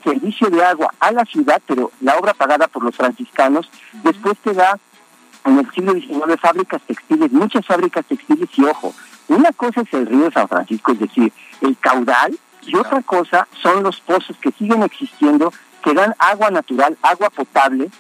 [0.02, 3.70] servicio de agua a la ciudad, pero la obra pagada por los franciscanos,
[4.04, 4.78] después te da
[5.44, 8.94] en el siglo XIX fábricas textiles, muchas fábricas textiles y ojo,
[9.28, 13.46] una cosa es el río de San Francisco, es decir, el caudal, y otra cosa
[13.62, 17.90] son los pozos que siguen existiendo, que dan agua natural, agua potable.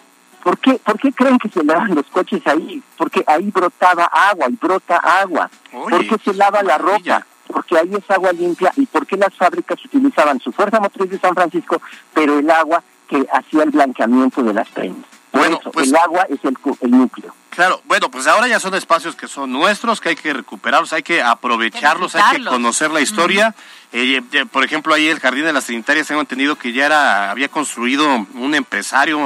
[0.42, 2.82] ¿Por qué, ¿Por qué creen que se lavan los coches ahí?
[2.96, 5.50] Porque ahí brotaba agua y brota agua.
[5.72, 7.26] ¿Por qué se lava la ropa?
[7.46, 11.34] Porque ahí es agua limpia y porque las fábricas utilizaban su fuerza motriz de San
[11.34, 11.80] Francisco,
[12.12, 15.10] pero el agua que hacía el blanqueamiento de las prendas.
[15.32, 17.34] Bueno, pues, el agua es el, el, núcleo.
[17.50, 21.02] Claro, bueno, pues ahora ya son espacios que son nuestros, que hay que recuperarlos, hay
[21.02, 23.54] que aprovecharlos, hay que conocer la historia.
[23.92, 27.48] Eh, por ejemplo, ahí el Jardín de las Trinitarias, tengo entendido que ya era, había
[27.48, 29.18] construido un empresario,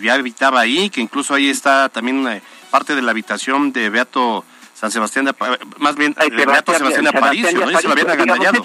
[0.00, 4.44] ya habitaba ahí, que incluso ahí está también eh, parte de la habitación de Beato
[4.76, 5.34] San Sebastián de
[5.78, 7.78] más bien Ay, Beato Sebastián de Aparicio, ¿no?
[7.78, 8.62] se lo habían agandallado.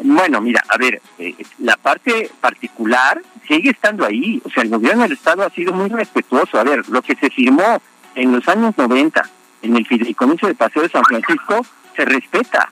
[0.00, 4.40] Bueno, mira, a ver, eh, la parte particular sigue estando ahí.
[4.44, 6.60] O sea, el gobierno del Estado ha sido muy respetuoso.
[6.60, 7.82] A ver, lo que se firmó
[8.14, 9.28] en los años 90
[9.62, 12.70] en el fideicomiso de Paseo de San Francisco se respeta.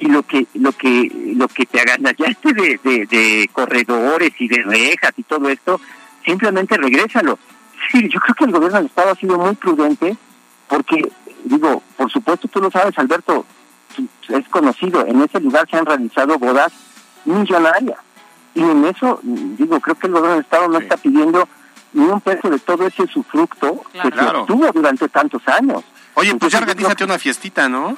[0.00, 4.62] Y lo que lo que lo que te agandallaste de, de, de corredores y de
[4.62, 5.78] rejas y todo esto,
[6.24, 7.38] simplemente regrésalo.
[7.92, 10.16] Sí, yo creo que el gobierno del Estado ha sido muy prudente
[10.68, 11.08] porque,
[11.44, 13.44] digo, por supuesto tú lo sabes, Alberto,
[14.28, 16.72] es conocido, en ese lugar se han realizado bodas
[17.24, 17.98] millonarias.
[18.54, 21.48] Y en eso, digo, creo que el gobierno del Estado no está pidiendo
[21.92, 25.82] ni un peso de todo ese sufructo que se obtuvo durante tantos años.
[26.14, 27.96] Oye, pues ya organízate una fiestita, ¿no?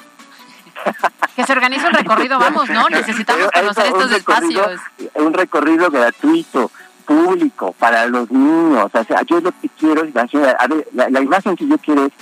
[1.35, 2.89] que se organice un recorrido, vamos, ¿no?
[2.89, 4.79] Necesitamos conocer estos espacios.
[5.15, 6.71] Un recorrido gratuito,
[7.05, 8.89] público, para los niños.
[8.91, 12.05] O sea, yo lo que quiero es, a ver, la, la imagen que yo quiero
[12.05, 12.13] es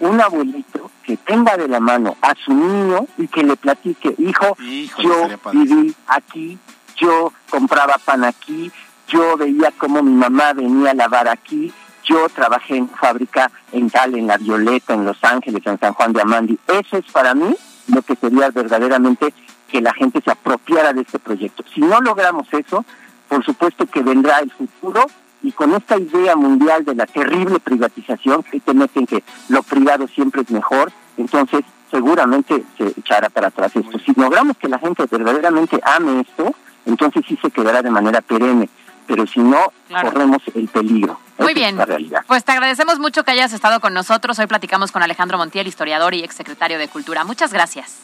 [0.00, 4.56] un abuelito que tenga de la mano a su niño y que le platique, hijo,
[4.98, 6.58] yo viví aquí,
[6.96, 8.72] yo compraba pan aquí,
[9.08, 11.72] yo veía cómo mi mamá venía a lavar aquí,
[12.04, 16.12] yo trabajé en fábrica en tal, en La Violeta, en Los Ángeles, en San Juan
[16.12, 16.58] de Amandi.
[16.66, 17.54] Eso es para mí
[17.88, 19.32] lo que sería verdaderamente
[19.68, 21.64] que la gente se apropiara de este proyecto.
[21.74, 22.84] Si no logramos eso,
[23.28, 25.06] por supuesto que vendrá el futuro
[25.46, 30.08] y con esta idea mundial de la terrible privatización, que te meten que lo privado
[30.08, 33.96] siempre es mejor, entonces seguramente se echará para atrás esto.
[34.00, 36.52] Si logramos que la gente verdaderamente ame esto,
[36.84, 38.68] entonces sí se quedará de manera perenne,
[39.06, 41.20] pero si no, corremos el peligro.
[41.38, 41.78] Muy bien,
[42.26, 44.40] pues te agradecemos mucho que hayas estado con nosotros.
[44.40, 47.22] Hoy platicamos con Alejandro Montiel, historiador y exsecretario de Cultura.
[47.22, 48.00] Muchas gracias.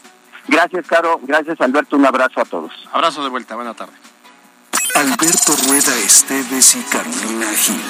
[0.47, 1.19] Gracias, Caro.
[1.23, 1.97] Gracias, Alberto.
[1.97, 2.71] Un abrazo a todos.
[2.93, 3.55] Abrazo de vuelta.
[3.55, 3.93] Buena tarde.
[4.95, 7.81] Alberto Rueda Esteves y Carolina Gil.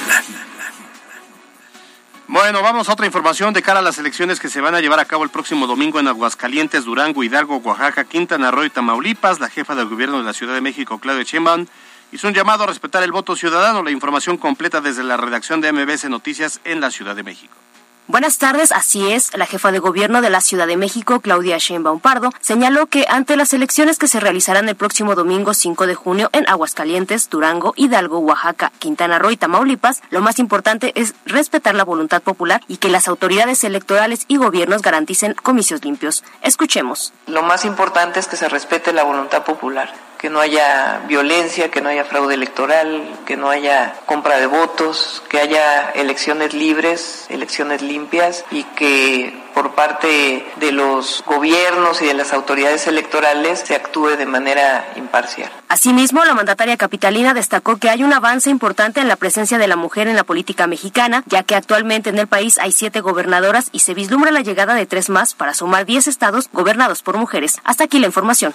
[2.27, 4.99] Bueno, vamos a otra información de cara a las elecciones que se van a llevar
[4.99, 9.41] a cabo el próximo domingo en Aguascalientes, Durango, Hidalgo, Oaxaca, Quintana Roo y Tamaulipas.
[9.41, 11.67] La jefa del gobierno de la Ciudad de México, Claudia Sheinbaum,
[12.13, 13.83] hizo un llamado a respetar el voto ciudadano.
[13.83, 17.62] La información completa desde la redacción de MBS Noticias en la Ciudad de México.
[18.07, 19.35] Buenas tardes, así es.
[19.37, 23.37] La jefa de gobierno de la Ciudad de México, Claudia Sheinbaum Pardo, señaló que ante
[23.37, 28.19] las elecciones que se realizarán el próximo domingo 5 de junio en Aguascalientes, Durango, Hidalgo,
[28.19, 32.89] Oaxaca, Quintana Roo y Tamaulipas, lo más importante es respetar la voluntad popular y que
[32.89, 36.25] las autoridades electorales y gobiernos garanticen comicios limpios.
[36.41, 37.13] Escuchemos.
[37.27, 41.81] Lo más importante es que se respete la voluntad popular que no haya violencia, que
[41.81, 47.81] no haya fraude electoral, que no haya compra de votos, que haya elecciones libres, elecciones
[47.81, 54.15] limpias y que por parte de los gobiernos y de las autoridades electorales se actúe
[54.15, 55.51] de manera imparcial.
[55.67, 59.75] Asimismo, la mandataria capitalina destacó que hay un avance importante en la presencia de la
[59.75, 63.79] mujer en la política mexicana, ya que actualmente en el país hay siete gobernadoras y
[63.79, 67.57] se vislumbra la llegada de tres más para sumar diez estados gobernados por mujeres.
[67.65, 68.53] Hasta aquí la información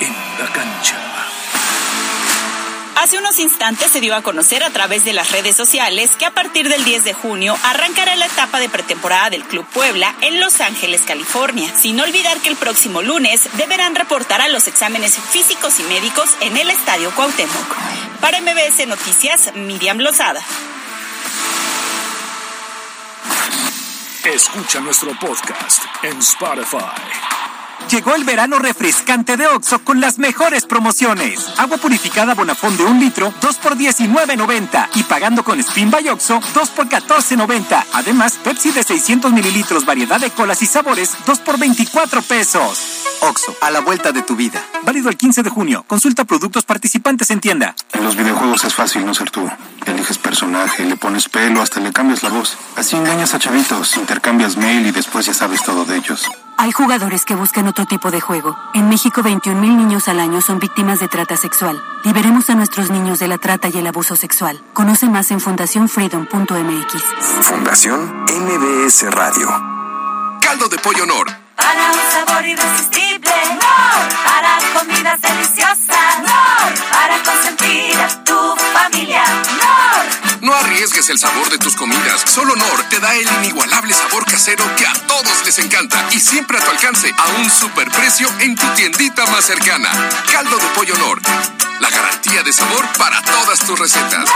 [0.00, 0.96] en la cancha.
[2.96, 6.32] Hace unos instantes se dio a conocer a través de las redes sociales que a
[6.32, 10.60] partir del 10 de junio arrancará la etapa de pretemporada del Club Puebla en Los
[10.60, 15.84] Ángeles, California, sin olvidar que el próximo lunes deberán reportar a los exámenes físicos y
[15.84, 17.76] médicos en el Estadio Cuauhtémoc.
[18.20, 20.42] Para MBS Noticias, Miriam Lozada.
[24.24, 27.49] Escucha nuestro podcast en Spotify.
[27.90, 31.44] Llegó el verano refrescante de Oxo con las mejores promociones.
[31.58, 34.90] Agua purificada Bonafón de un litro, 2 por 19.90.
[34.94, 37.84] Y pagando con Spin by Oxo, 2 por 14.90.
[37.92, 42.78] Además, Pepsi de 600 mililitros, variedad de colas y sabores, 2 por 24 pesos.
[43.22, 44.64] Oxo, a la vuelta de tu vida.
[44.84, 45.84] Válido el 15 de junio.
[45.88, 47.74] Consulta productos participantes en tienda.
[47.92, 49.50] En los videojuegos es fácil no ser tú.
[49.84, 52.56] Eliges personaje, le pones pelo, hasta le cambias la voz.
[52.76, 56.30] Así engañas a chavitos, intercambias mail y después ya sabes todo de ellos.
[56.60, 58.54] Hay jugadores que buscan otro tipo de juego.
[58.74, 61.82] En México, 21 mil niños al año son víctimas de trata sexual.
[62.04, 64.62] Liberemos a nuestros niños de la trata y el abuso sexual.
[64.74, 67.02] Conoce más en fundacionfreedom.mx.
[67.40, 69.48] Fundación MBS Radio.
[70.42, 71.28] Caldo de pollo Nor.
[71.56, 73.32] Para un sabor irresistible.
[73.54, 74.08] Nor.
[74.22, 76.18] Para comidas deliciosas.
[76.18, 76.90] Nor.
[76.92, 77.22] Para
[78.24, 79.22] tu familia.
[79.58, 80.40] Nor.
[80.42, 82.22] No arriesgues el sabor de tus comidas.
[82.26, 86.58] Solo Nor te da el inigualable sabor casero que a todos les encanta y siempre
[86.58, 89.88] a tu alcance a un superprecio en tu tiendita más cercana.
[90.32, 91.20] Caldo de pollo Nor.
[91.80, 94.28] La garantía de sabor para todas tus recetas.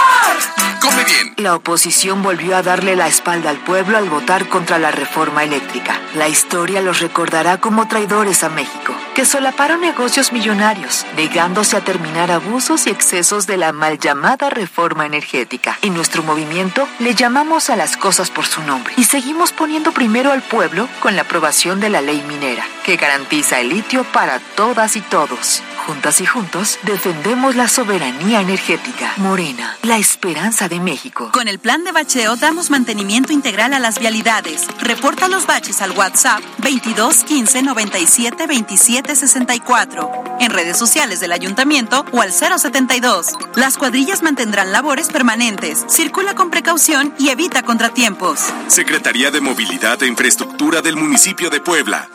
[0.81, 1.35] Come bien.
[1.37, 5.99] La oposición volvió a darle la espalda al pueblo al votar contra la reforma eléctrica.
[6.15, 12.31] La historia los recordará como traidores a México, que solaparon negocios millonarios, negándose a terminar
[12.31, 15.79] abusos y excesos de la mal llamada reforma energética.
[15.83, 20.33] En nuestro movimiento le llamamos a las cosas por su nombre y seguimos poniendo primero
[20.33, 24.97] al pueblo con la aprobación de la ley minera, que garantiza el litio para todas
[24.97, 25.63] y todos.
[25.87, 29.13] Juntas y juntos defendemos la soberanía energética.
[29.19, 31.31] Morena, la esperanza de México.
[31.31, 34.67] Con el plan de bacheo damos mantenimiento integral a las vialidades.
[34.81, 40.11] Reporta los baches al WhatsApp 22 15 97 27 64.
[40.41, 43.35] En redes sociales del ayuntamiento o al 072.
[43.55, 45.85] Las cuadrillas mantendrán labores permanentes.
[45.91, 48.41] Circula con precaución y evita contratiempos.
[48.69, 52.09] Secretaría de Movilidad e Infraestructura del municipio de Puebla.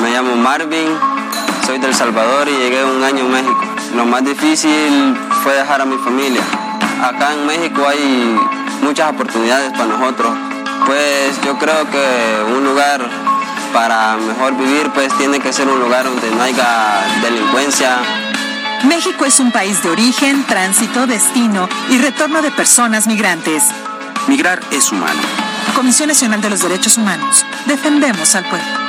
[0.00, 0.88] Me llamo Marvin,
[1.66, 3.60] soy del Salvador y llegué un año a México.
[3.96, 6.42] Lo más difícil fue dejar a mi familia.
[7.02, 8.38] Acá en México hay
[8.82, 10.32] muchas oportunidades para nosotros.
[10.86, 13.00] Pues yo creo que un lugar
[13.72, 17.98] para mejor vivir pues tiene que ser un lugar donde no haya delincuencia.
[18.84, 23.64] México es un país de origen, tránsito, destino y retorno de personas migrantes.
[24.28, 25.20] Migrar es humano.
[25.74, 27.44] Comisión Nacional de los Derechos Humanos.
[27.66, 28.83] Defendemos al pueblo.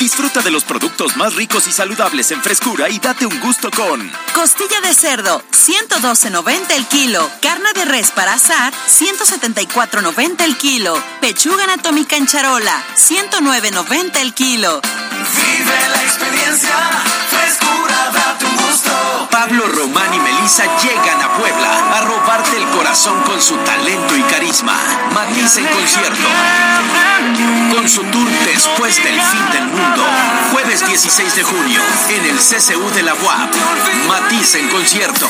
[0.00, 4.10] Disfruta de los productos más ricos y saludables en frescura y date un gusto con
[4.32, 7.30] Costilla de cerdo, 112.90 el kilo.
[7.42, 10.94] Carne de res para asar, 174.90 el kilo.
[11.20, 14.80] Pechuga anatómica en charola, 109.90 el kilo.
[14.80, 16.76] Vive la experiencia,
[19.30, 24.22] Pablo Román y Melissa llegan a Puebla a robarte el corazón con su talento y
[24.22, 24.76] carisma.
[25.14, 26.28] Matiz en concierto.
[27.74, 30.04] Con su tour Después del fin del mundo.
[30.52, 33.54] Jueves 16 de junio en el CCU de la UAP.
[34.08, 35.28] Matiz en concierto.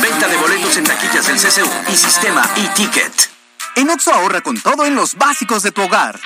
[0.00, 3.30] Venta de boletos en taquillas del CCU y sistema e-ticket.
[3.74, 6.20] En Oxo ahorra con todo en los básicos de tu hogar.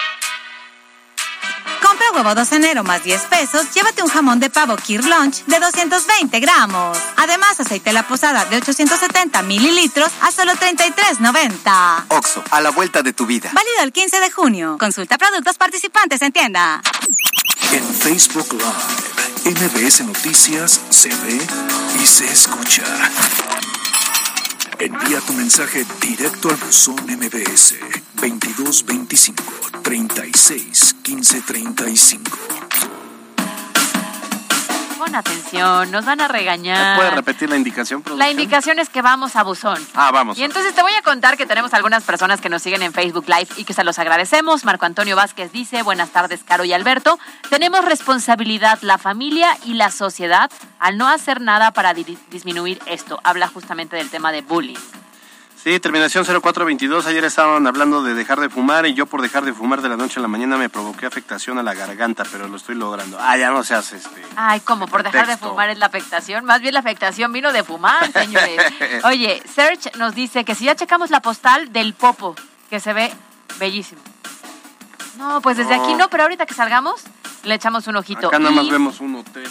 [1.86, 5.60] Compra huevo 2 enero más 10 pesos, llévate un jamón de pavo Kir Lunch de
[5.60, 6.98] 220 gramos.
[7.16, 12.06] Además, aceite La Posada de 870 mililitros a solo 33.90.
[12.08, 13.50] Oxo, a la vuelta de tu vida.
[13.52, 14.76] Válido el 15 de junio.
[14.80, 16.82] Consulta productos participantes en tienda.
[17.70, 21.40] En Facebook Live, MBS Noticias se ve
[22.02, 22.82] y se escucha.
[24.78, 27.76] Envía tu mensaje directo al buzón MBS
[28.14, 29.42] 2225
[29.82, 32.95] 36 15 35.
[35.06, 36.96] Pon atención, nos van a regañar.
[36.96, 38.02] ¿Puedes repetir la indicación?
[38.16, 39.78] La indicación es que vamos a buzón.
[39.94, 40.36] Ah, vamos.
[40.36, 43.24] Y entonces te voy a contar que tenemos algunas personas que nos siguen en Facebook
[43.28, 44.64] Live y que se los agradecemos.
[44.64, 47.20] Marco Antonio Vázquez dice, buenas tardes, Caro y Alberto.
[47.50, 53.20] Tenemos responsabilidad la familia y la sociedad al no hacer nada para di- disminuir esto.
[53.22, 54.74] Habla justamente del tema de bullying.
[55.66, 57.08] Sí, terminación 0422.
[57.08, 59.96] Ayer estaban hablando de dejar de fumar y yo por dejar de fumar de la
[59.96, 63.18] noche a la mañana me provoqué afectación a la garganta, pero lo estoy logrando.
[63.20, 64.22] Ah, ya no seas este.
[64.36, 66.44] Ay, como por dejar de fumar es la afectación.
[66.44, 68.62] Más bien la afectación vino de fumar, señores.
[69.02, 72.36] Oye, Serge nos dice que si ya checamos la postal del Popo,
[72.70, 73.12] que se ve
[73.58, 74.00] bellísimo.
[75.18, 75.82] No, pues desde No.
[75.82, 77.02] aquí no, pero ahorita que salgamos
[77.42, 78.28] le echamos un ojito.
[78.28, 79.48] Acá nada más Y- vemos un hotel.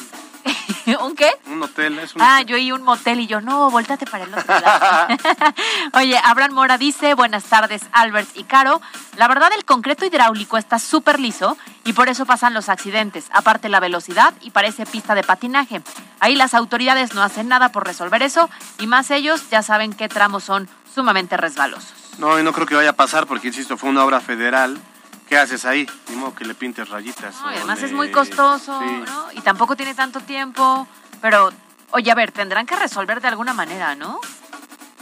[1.01, 1.31] ¿Un qué?
[1.47, 4.33] Un hotel es un Ah, yo y un motel y yo, no, voltate para el
[4.33, 5.07] otro lado.
[5.93, 8.81] Oye, Abraham Mora dice, buenas tardes, Albert y Caro.
[9.17, 13.27] La verdad, el concreto hidráulico está súper liso y por eso pasan los accidentes.
[13.31, 15.81] Aparte la velocidad y parece pista de patinaje.
[16.19, 20.07] Ahí las autoridades no hacen nada por resolver eso y más ellos ya saben qué
[20.07, 21.93] tramos son sumamente resbalosos.
[22.17, 24.79] No, y no creo que vaya a pasar porque, insisto, fue una obra federal
[25.27, 25.87] ¿Qué haces ahí?
[26.09, 27.35] Ni modo que le pintes rayitas.
[27.41, 29.03] No, y o además le- es muy costoso, Sí.
[29.07, 29.31] ¿no?
[29.33, 30.87] Y tampoco tiene tanto tiempo.
[31.21, 31.51] Pero,
[31.91, 34.19] oye, a ver, tendrán que resolver de alguna manera, ¿no?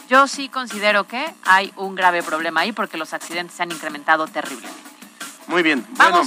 [0.09, 4.27] Yo sí considero que hay un grave problema ahí porque los accidentes se han incrementado
[4.27, 4.79] terriblemente.
[5.47, 5.85] Muy bien.
[5.91, 6.21] Bueno,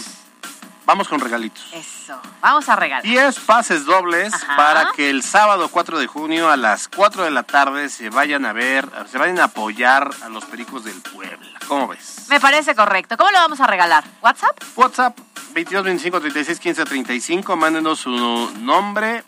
[0.86, 1.08] Vamos.
[1.08, 1.64] con regalitos.
[1.72, 3.02] Eso, vamos a regalar.
[3.02, 4.56] 10 pases dobles Ajá.
[4.56, 8.46] para que el sábado 4 de junio a las 4 de la tarde se vayan
[8.46, 11.58] a ver, se vayan a apoyar a los Pericos del Puebla.
[11.68, 12.26] ¿Cómo ves?
[12.28, 13.16] Me parece correcto.
[13.16, 14.04] ¿Cómo lo vamos a regalar?
[14.22, 14.56] ¿WhatsApp?
[14.76, 15.18] WhatsApp
[15.52, 17.56] 22 25 36 15 35.
[17.56, 19.24] Mándenos su nombre,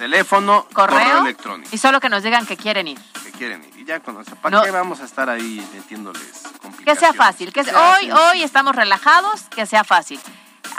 [0.00, 1.18] teléfono, correo, ¿Correo?
[1.20, 2.98] electrónico Y solo que nos digan que quieren ir.
[3.22, 3.76] que quieren ir.
[3.78, 4.64] Y ya con eso, ¿para No.
[4.64, 6.42] qué vamos a estar ahí metiéndoles
[6.84, 7.52] Que sea fácil.
[7.52, 10.18] Que Se hoy, hoy estamos relajados, que sea fácil.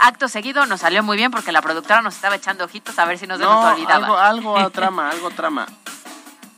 [0.00, 3.18] Acto seguido nos salió muy bien porque la productora nos estaba echando ojitos a ver
[3.18, 4.04] si no se No, nos olvidaba.
[4.06, 5.66] algo, algo a trama, algo trama.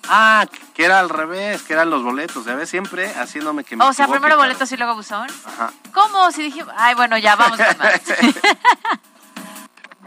[0.09, 2.69] Ah, que era al revés, que eran los boletos, ¿sabes?
[2.69, 5.27] Siempre haciéndome que me o sea, equivoque, primero boletos y luego buzón.
[5.47, 5.73] Ajá.
[5.93, 6.31] ¿Cómo?
[6.31, 8.01] Si dije, ay, bueno, ya vamos con más.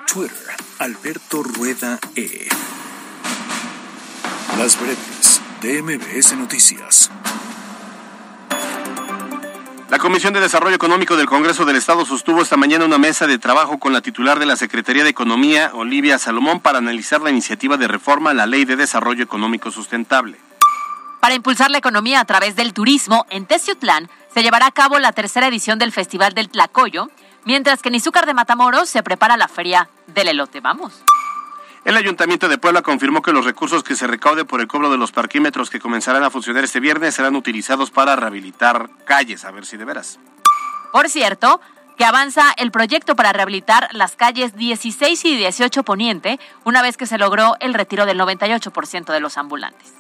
[0.08, 2.48] Twitter, Alberto Rueda E.
[4.58, 7.12] Las breves de MBS Noticias.
[9.90, 13.38] La Comisión de Desarrollo Económico del Congreso del Estado sostuvo esta mañana una mesa de
[13.38, 17.76] trabajo con la titular de la Secretaría de Economía, Olivia Salomón, para analizar la iniciativa
[17.76, 20.40] de reforma a la Ley de Desarrollo Económico Sustentable.
[21.20, 25.12] Para impulsar la economía a través del turismo, en Teciutlán se llevará a cabo la
[25.12, 27.10] tercera edición del Festival del Tlacoyo,
[27.48, 30.60] mientras que en Izúcar de Matamoros se prepara la Feria del Elote.
[30.60, 31.02] Vamos.
[31.86, 34.98] El Ayuntamiento de Puebla confirmó que los recursos que se recaude por el cobro de
[34.98, 39.66] los parquímetros que comenzarán a funcionar este viernes serán utilizados para rehabilitar calles, a ver
[39.66, 40.20] si de veras.
[40.92, 41.62] Por cierto,
[41.98, 47.06] que avanza el proyecto para rehabilitar las calles 16 y 18 Poniente, una vez que
[47.06, 49.94] se logró el retiro del 98% de los ambulantes.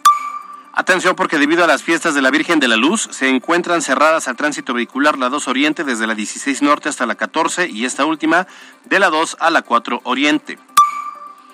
[0.80, 4.28] Atención porque debido a las fiestas de la Virgen de la Luz se encuentran cerradas
[4.28, 8.05] al tránsito vehicular la 2 Oriente desde la 16 Norte hasta la 14 y esta
[8.05, 8.45] última
[8.86, 10.59] de la 2 a la 4 Oriente.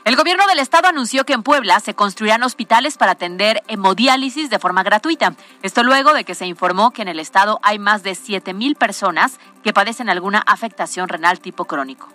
[0.03, 4.59] El gobierno del estado anunció que en Puebla se construirán hospitales para atender hemodiálisis de
[4.59, 5.35] forma gratuita.
[5.61, 8.75] Esto luego de que se informó que en el estado hay más de 7 mil
[8.75, 12.09] personas que padecen alguna afectación renal tipo crónico.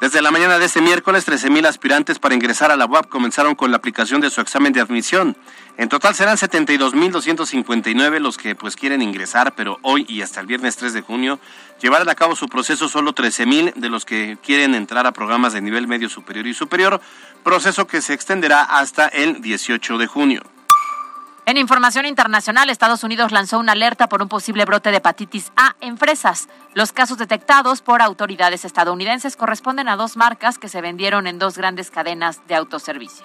[0.00, 3.70] Desde la mañana de este miércoles, 13.000 aspirantes para ingresar a la UAP comenzaron con
[3.70, 5.38] la aplicación de su examen de admisión.
[5.78, 10.76] En total serán 72.259 los que pues quieren ingresar, pero hoy y hasta el viernes
[10.76, 11.40] 3 de junio
[11.80, 15.62] llevarán a cabo su proceso solo 13.000 de los que quieren entrar a programas de
[15.62, 17.00] nivel medio superior y superior,
[17.42, 20.55] proceso que se extenderá hasta el 18 de junio.
[21.48, 25.76] En información internacional, Estados Unidos lanzó una alerta por un posible brote de hepatitis A
[25.80, 26.48] en fresas.
[26.74, 31.56] Los casos detectados por autoridades estadounidenses corresponden a dos marcas que se vendieron en dos
[31.56, 33.24] grandes cadenas de autoservicio.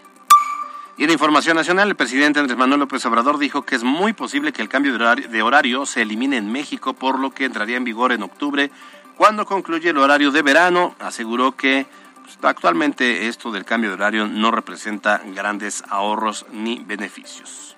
[1.00, 4.54] Y en información nacional, el presidente Andrés Manuel López Obrador dijo que es muy posible
[4.54, 8.12] que el cambio de horario, se elimine en México, por lo que entraría en vigor
[8.12, 8.70] en octubre,
[9.18, 10.94] cuando concluye el horario de verano.
[11.00, 11.88] Aseguró que
[12.22, 17.71] pues, actualmente esto del cambio de horario no representa grandes ahorros ni beneficios.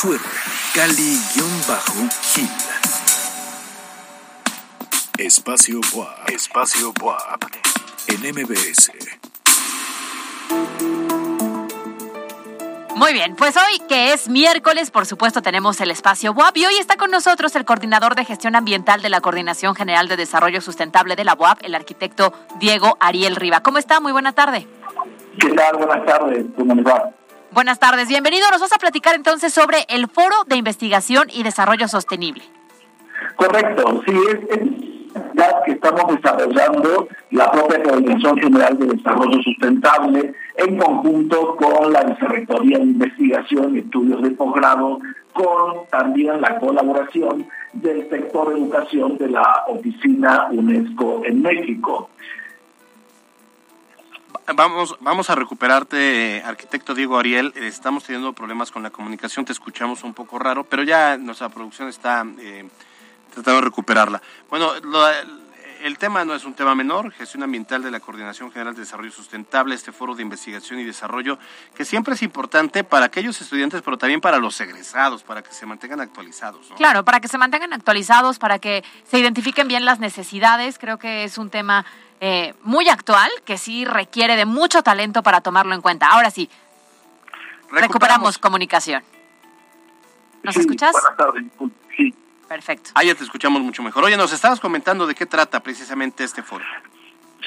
[0.00, 0.20] Twitter,
[0.74, 2.48] Cali-Gil.
[5.18, 6.30] Espacio WAP.
[6.30, 7.44] Espacio WAP.
[8.08, 8.90] En MBS.
[12.96, 16.74] Muy bien, pues hoy que es miércoles, por supuesto tenemos el espacio WAP y hoy
[16.78, 21.16] está con nosotros el coordinador de gestión ambiental de la Coordinación General de Desarrollo Sustentable
[21.16, 23.62] de la UAP, el arquitecto Diego Ariel Riva.
[23.62, 24.00] ¿Cómo está?
[24.00, 24.66] Muy buena tarde.
[25.38, 25.76] ¿Qué tal?
[25.76, 26.46] Buenas tardes.
[26.56, 27.10] ¿Cómo les va?
[27.52, 28.48] Buenas tardes, bienvenido.
[28.52, 32.44] Nos vas a platicar entonces sobre el Foro de Investigación y Desarrollo Sostenible.
[33.34, 34.70] Correcto, sí, es, es
[35.66, 42.78] que estamos desarrollando la propia Coordinación General de Desarrollo Sustentable en conjunto con la Vicerrectoría
[42.78, 45.00] de Investigación y Estudios de Posgrado,
[45.32, 52.10] con también la colaboración del sector de educación de la Oficina UNESCO en México.
[54.54, 57.52] Vamos, vamos a recuperarte, eh, arquitecto Diego Ariel.
[57.56, 61.88] Estamos teniendo problemas con la comunicación, te escuchamos un poco raro, pero ya nuestra producción
[61.88, 62.68] está eh,
[63.32, 64.20] tratando de recuperarla.
[64.48, 65.06] Bueno, lo,
[65.82, 69.12] el tema no es un tema menor, gestión ambiental de la Coordinación General de Desarrollo
[69.12, 71.38] Sustentable, este foro de investigación y desarrollo,
[71.74, 75.64] que siempre es importante para aquellos estudiantes, pero también para los egresados, para que se
[75.64, 76.70] mantengan actualizados.
[76.70, 76.76] ¿no?
[76.76, 81.24] Claro, para que se mantengan actualizados, para que se identifiquen bien las necesidades, creo que
[81.24, 81.86] es un tema
[82.20, 86.08] eh, muy actual que sí requiere de mucho talento para tomarlo en cuenta.
[86.08, 86.48] Ahora sí,
[87.64, 89.02] recuperamos, recuperamos comunicación.
[90.42, 90.92] ¿Nos sí, escuchas?
[90.92, 91.44] Buenas tardes,
[91.96, 92.14] sí.
[92.48, 92.90] Perfecto.
[92.94, 94.04] Ah, ya te escuchamos mucho mejor.
[94.04, 96.64] Oye, nos estabas comentando de qué trata precisamente este foro.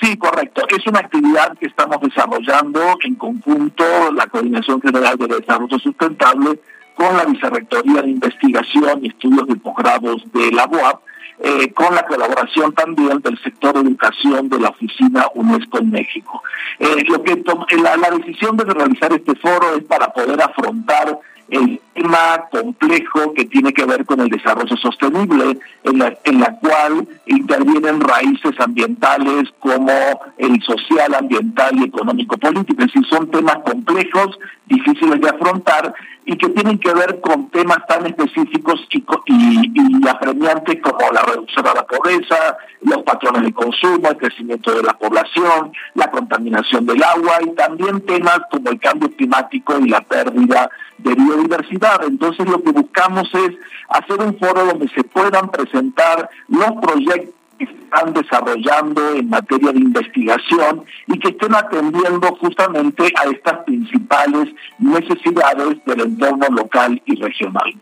[0.02, 0.66] Sí, correcto.
[0.70, 6.60] Es una actividad que estamos desarrollando en conjunto la Coordinación General de Desarrollo Sustentable
[6.96, 11.02] con la Vicerrectoría de Investigación y Estudios de Posgrados de la UAP,
[11.46, 16.42] eh, con la colaboración también del sector educación de la oficina UNESCO en México.
[16.80, 21.20] Eh, lo que la, la decisión de realizar este foro es para poder afrontar
[21.50, 26.56] el tema complejo que tiene que ver con el desarrollo sostenible, en la, en la
[26.60, 29.92] cual intervienen raíces ambientales como
[30.38, 32.82] el social, ambiental y económico-político.
[32.82, 35.94] Es decir, son temas complejos, difíciles de afrontar
[36.26, 41.66] y que tienen que ver con temas tan específicos y, y, apremiantes como la reducción
[41.66, 47.04] de la pobreza, los patrones de consumo, el crecimiento de la población, la contaminación del
[47.04, 52.04] agua y también temas como el cambio climático y la pérdida de biodiversidad.
[52.06, 53.52] Entonces lo que buscamos es
[53.90, 60.84] hacer un foro donde se puedan presentar los proyectos están desarrollando en materia de investigación
[61.08, 64.50] y que estén atendiendo justamente a estas principales
[64.80, 67.74] necesidades del entorno local y regional.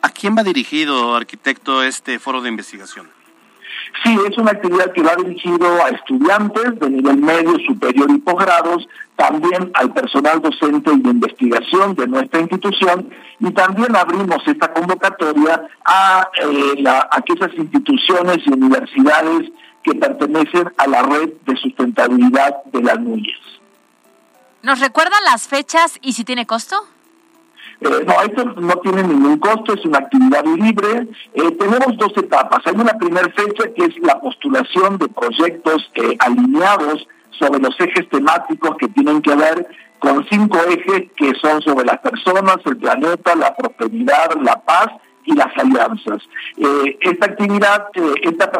[0.00, 3.17] ¿A quién va dirigido, arquitecto, este foro de investigación?
[4.04, 8.86] Sí, es una actividad que va dirigido a estudiantes de nivel medio, superior y posgrados,
[9.16, 13.10] también al personal docente y de investigación de nuestra institución
[13.40, 19.50] y también abrimos esta convocatoria a eh, aquellas instituciones y universidades
[19.82, 23.38] que pertenecen a la red de sustentabilidad de las Núñez.
[24.62, 26.76] ¿Nos recuerdan las fechas y si tiene costo?
[27.80, 31.08] Eh, no, esto no tiene ningún costo, es una actividad libre.
[31.34, 32.60] Eh, tenemos dos etapas.
[32.66, 38.08] Hay una primera fecha que es la postulación de proyectos eh, alineados sobre los ejes
[38.08, 39.68] temáticos que tienen que ver
[40.00, 44.88] con cinco ejes que son sobre las personas, el planeta, la prosperidad, la paz
[45.24, 46.22] y las alianzas.
[47.00, 47.88] esta actividad,
[48.22, 48.50] esta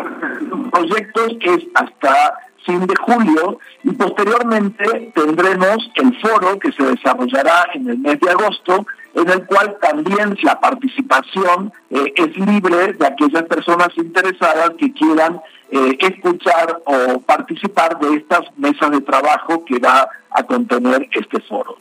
[0.71, 7.89] proyectos es hasta fin de julio y posteriormente tendremos el foro que se desarrollará en
[7.89, 13.45] el mes de agosto en el cual también la participación eh, es libre de aquellas
[13.45, 15.41] personas interesadas que quieran
[15.71, 21.77] eh, escuchar o participar de estas mesas de trabajo que va a contener este foro.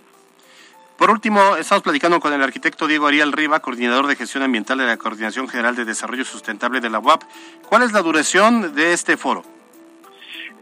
[0.97, 4.87] Por último, estamos platicando con el arquitecto Diego Ariel Riva, coordinador de gestión ambiental de
[4.87, 7.21] la Coordinación General de Desarrollo Sustentable de la UAP.
[7.69, 9.43] ¿Cuál es la duración de este foro?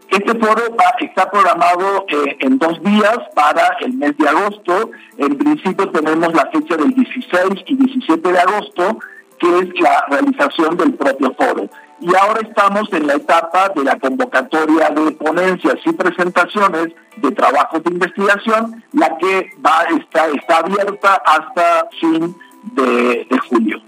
[0.10, 0.62] Este foro
[0.99, 4.91] está programado eh, en dos días para el mes de agosto.
[5.18, 8.99] En principio tenemos la fecha del 16 y 17 de agosto,
[9.39, 11.70] que es la realización del propio foro.
[12.01, 17.84] Y ahora estamos en la etapa de la convocatoria de ponencias y presentaciones de trabajos
[17.84, 22.36] de investigación, la que va está, está abierta hasta fin
[22.74, 23.82] de julio.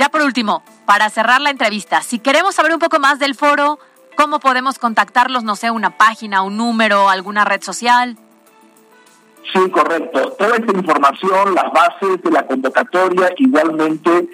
[0.00, 3.78] Ya por último, para cerrar la entrevista, si queremos saber un poco más del foro,
[4.20, 5.44] ¿Cómo podemos contactarlos?
[5.44, 8.18] No sé, una página, un número, alguna red social.
[9.50, 10.32] Sí, correcto.
[10.32, 14.28] Toda esta información, las bases de la convocatoria, igualmente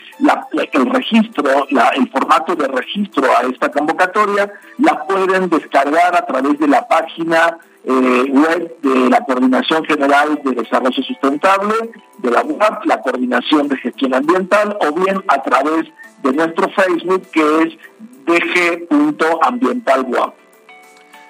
[0.72, 6.66] el registro, el formato de registro a esta convocatoria, la pueden descargar a través de
[6.66, 11.74] la página eh, web de la Coordinación General de Desarrollo Sustentable,
[12.18, 15.92] de la UAP, la Coordinación de Gestión Ambiental, o bien a través de
[16.32, 17.78] nuestro Facebook, que es
[18.26, 20.34] dg.ambientalwap.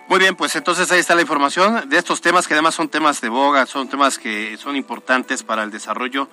[0.08, 3.20] Muy bien, pues entonces ahí está la información de estos temas que además son temas
[3.20, 6.28] de boga, son temas que son importantes para el desarrollo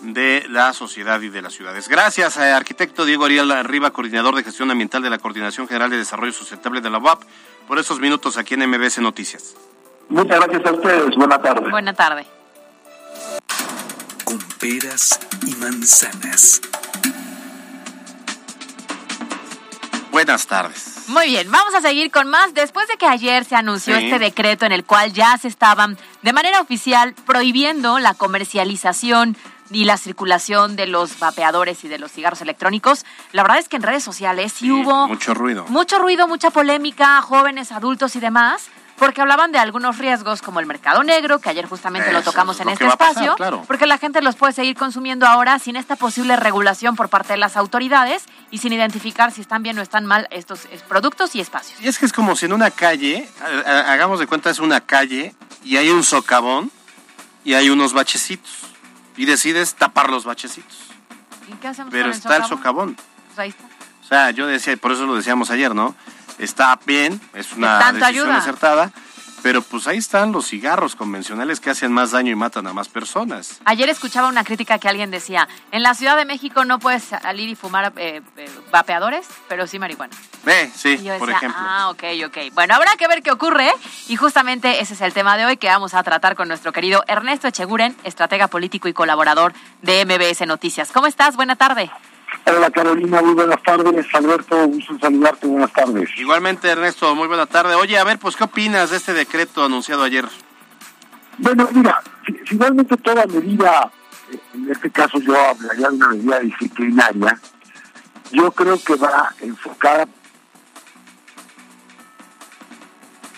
[0.00, 1.88] de la sociedad y de las ciudades.
[1.88, 5.98] Gracias, eh, arquitecto Diego Ariel Arriba, coordinador de gestión ambiental de la Coordinación General de
[5.98, 7.22] Desarrollo Sustentable de la UAP,
[7.66, 9.54] por estos minutos aquí en MBS Noticias.
[10.08, 11.16] Muchas gracias a ustedes.
[11.16, 11.70] Buena tarde.
[11.70, 12.26] Buena tarde.
[14.24, 16.62] Con peras y manzanas.
[20.18, 21.04] Buenas tardes.
[21.06, 22.52] Muy bien, vamos a seguir con más.
[22.52, 26.32] Después de que ayer se anunció este decreto en el cual ya se estaban de
[26.32, 29.36] manera oficial prohibiendo la comercialización
[29.70, 33.76] y la circulación de los vapeadores y de los cigarros electrónicos, la verdad es que
[33.76, 35.66] en redes sociales sí hubo mucho ruido.
[35.68, 40.66] Mucho ruido, mucha polémica, jóvenes, adultos y demás porque hablaban de algunos riesgos como el
[40.66, 43.36] mercado negro, que ayer justamente lo tocamos en este espacio,
[43.66, 47.38] porque la gente los puede seguir consumiendo ahora sin esta posible regulación por parte de
[47.38, 51.80] las autoridades y sin identificar si están bien o están mal estos productos y espacios.
[51.80, 53.28] Y es que es como si en una calle,
[53.64, 55.34] hagamos de cuenta es una calle
[55.64, 56.70] y hay un socavón
[57.44, 58.52] y hay unos bachecitos
[59.16, 60.76] y decides tapar los bachecitos.
[61.48, 62.96] ¿Y qué hacemos Pero con está el socavón.
[63.28, 63.64] Pues ahí está.
[64.02, 65.94] O sea, yo decía, por eso lo decíamos ayer, ¿no?
[66.38, 68.36] Está bien, es una decisión ayuda.
[68.36, 68.90] acertada,
[69.40, 72.88] Pero pues ahí están los cigarros convencionales que hacen más daño y matan a más
[72.88, 73.60] personas.
[73.64, 77.48] Ayer escuchaba una crítica que alguien decía, en la Ciudad de México no puedes salir
[77.48, 80.16] y fumar eh, eh, vapeadores, pero sí marihuana.
[80.44, 81.56] Eh, sí, Y yo por ejemplo.
[81.56, 82.52] ah, ok, ok.
[82.52, 83.70] Bueno, habrá que ver qué ocurre
[84.08, 87.04] y justamente ese es el tema de hoy que vamos a tratar con nuestro querido
[87.06, 90.90] Ernesto Echeguren, estratega político y colaborador de MBS Noticias.
[90.90, 91.36] ¿Cómo estás?
[91.36, 91.92] Buena tarde.
[92.46, 94.06] Hola Carolina, muy buenas tardes.
[94.14, 96.08] Alberto, gusto en saludarte, buenas tardes.
[96.16, 97.74] Igualmente, Ernesto, muy buena tarde.
[97.74, 100.24] Oye, a ver, pues, ¿qué opinas de este decreto anunciado ayer?
[101.36, 103.90] Bueno, mira, fi- finalmente toda medida,
[104.54, 107.38] en este caso yo hablaría de una medida disciplinaria,
[108.32, 110.06] yo creo que va enfocada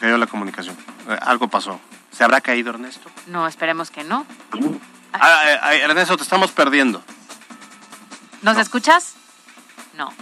[0.00, 0.74] Cayó la comunicación.
[1.10, 1.78] Eh, algo pasó.
[2.10, 3.10] ¿Se habrá caído, Ernesto?
[3.26, 4.24] No, esperemos que no.
[5.12, 7.02] Ah, eh, eh, Ernesto, te estamos perdiendo.
[8.42, 9.14] ¿Nos escuchas?
[9.96, 10.12] No.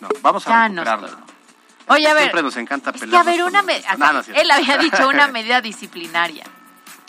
[0.00, 1.24] No, vamos a Ya nos recuperarla.
[1.88, 3.20] Oye, a ver, Siempre nos encanta es que pelear.
[3.20, 6.44] a ver, una me- No, no él había dicho una medida disciplinaria.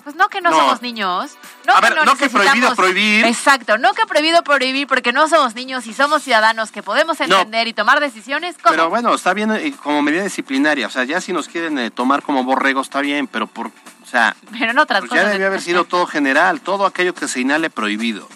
[0.03, 0.57] Pues no que no, No.
[0.57, 1.37] somos niños.
[1.67, 3.23] No A que ver, no, no que prohibido prohibir.
[3.25, 7.25] Exacto, no que prohibido prohibir porque no somos niños y somos ciudadanos que podemos No.
[7.25, 8.55] entender y tomar decisiones.
[8.55, 8.71] ¿Cómo?
[8.71, 10.87] Pero bueno, está bien eh, como medida disciplinaria.
[10.87, 13.67] O sea, ya si nos quieren eh, tomar como borregos, está bien, pero por.
[13.67, 15.31] O sea, Pero en otras pues ya cosas.
[15.33, 18.27] debió haber sido todo general, todo aquello que se inhale prohibido.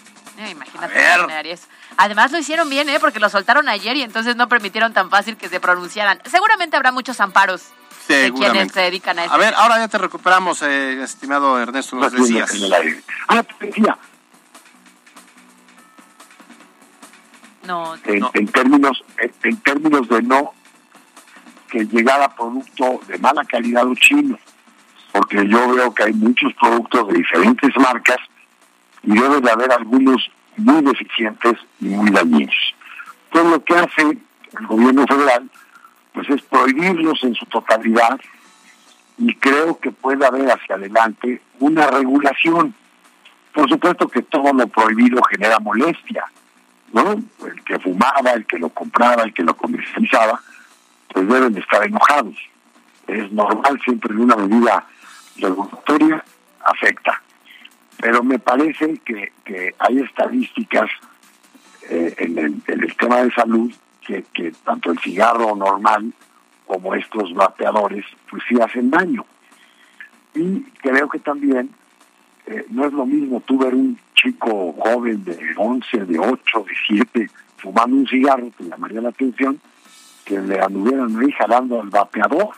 [1.96, 2.98] Además lo hicieron bien, ¿eh?
[3.00, 6.20] Porque lo soltaron ayer y entonces no permitieron tan fácil que se pronunciaran.
[6.24, 7.62] Seguramente habrá muchos amparos
[8.08, 8.74] de quienes Seguramente.
[8.74, 9.34] se dedican a eso.
[9.34, 12.54] A ver, ahora ya te recuperamos, eh, estimado Ernesto, nos decías.
[12.54, 13.02] en.
[13.28, 13.98] Ah, te decía,
[17.64, 20.52] No, en, en términos en, en términos de no
[21.68, 24.38] que llegara producto de mala calidad o chino,
[25.12, 28.18] porque yo veo que hay muchos productos de diferentes marcas
[29.02, 32.74] y debe de haber algunos muy deficientes y muy dañinos.
[33.26, 35.50] Entonces lo que hace el gobierno federal
[36.12, 38.18] pues es prohibirlos en su totalidad
[39.18, 42.74] y creo que puede haber hacia adelante una regulación.
[43.52, 46.24] Por supuesto que todo lo prohibido genera molestia,
[46.92, 47.12] ¿no?
[47.46, 50.40] El que fumaba, el que lo compraba, el que lo comercializaba,
[51.08, 52.36] pues deben de estar enojados.
[53.06, 54.86] Es normal siempre en una medida
[55.36, 56.24] regulatoria
[56.64, 57.22] afecta.
[58.00, 59.32] Pero me parece que,
[59.78, 60.90] hay estadísticas
[61.88, 63.72] eh, en, el, en tema de salud
[64.06, 66.12] que, que tanto el cigarro normal
[66.66, 69.24] como estos vapeadores pues sí hacen daño.
[70.34, 71.70] Y creo que también
[72.46, 76.74] eh, no es lo mismo tú ver un chico joven de 11, de 8, de
[76.86, 79.60] 7 fumando un cigarro, te llamaría la atención,
[80.24, 82.50] que le anduvieran ahí jalando al vapeador,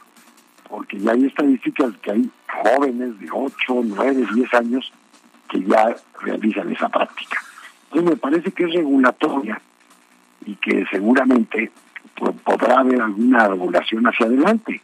[0.69, 2.31] porque ya hay estadísticas que hay
[2.63, 4.93] jóvenes de 8, 9, 10 años
[5.49, 7.41] que ya realizan esa práctica.
[7.85, 9.61] Entonces me parece que es regulatoria
[10.45, 11.71] y que seguramente
[12.15, 14.81] po- podrá haber alguna regulación hacia adelante.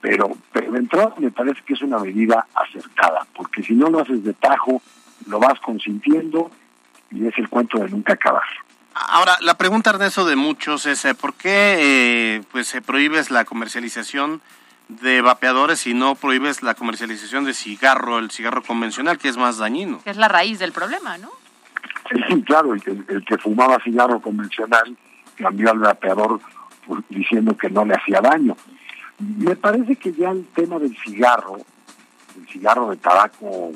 [0.00, 4.24] Pero, pero entrada me parece que es una medida acertada, porque si no lo haces
[4.24, 4.80] de tajo,
[5.26, 6.50] lo vas consintiendo
[7.10, 8.42] y es el cuento de nunca acabar.
[8.94, 11.76] Ahora, la pregunta, Ernesto, de muchos es eh, ¿por qué
[12.36, 14.40] eh, pues se prohíbes la comercialización
[15.00, 19.58] de vapeadores y no prohíbes la comercialización de cigarro, el cigarro convencional, que es más
[19.58, 20.02] dañino?
[20.02, 21.30] Que es la raíz del problema, ¿no?
[22.28, 24.96] Sí, claro, el que, el que fumaba cigarro convencional
[25.36, 26.40] cambió al vapeador
[26.86, 28.56] pues, diciendo que no le hacía daño.
[29.18, 31.58] Me parece que ya el tema del cigarro,
[32.36, 33.70] el cigarro de tabaco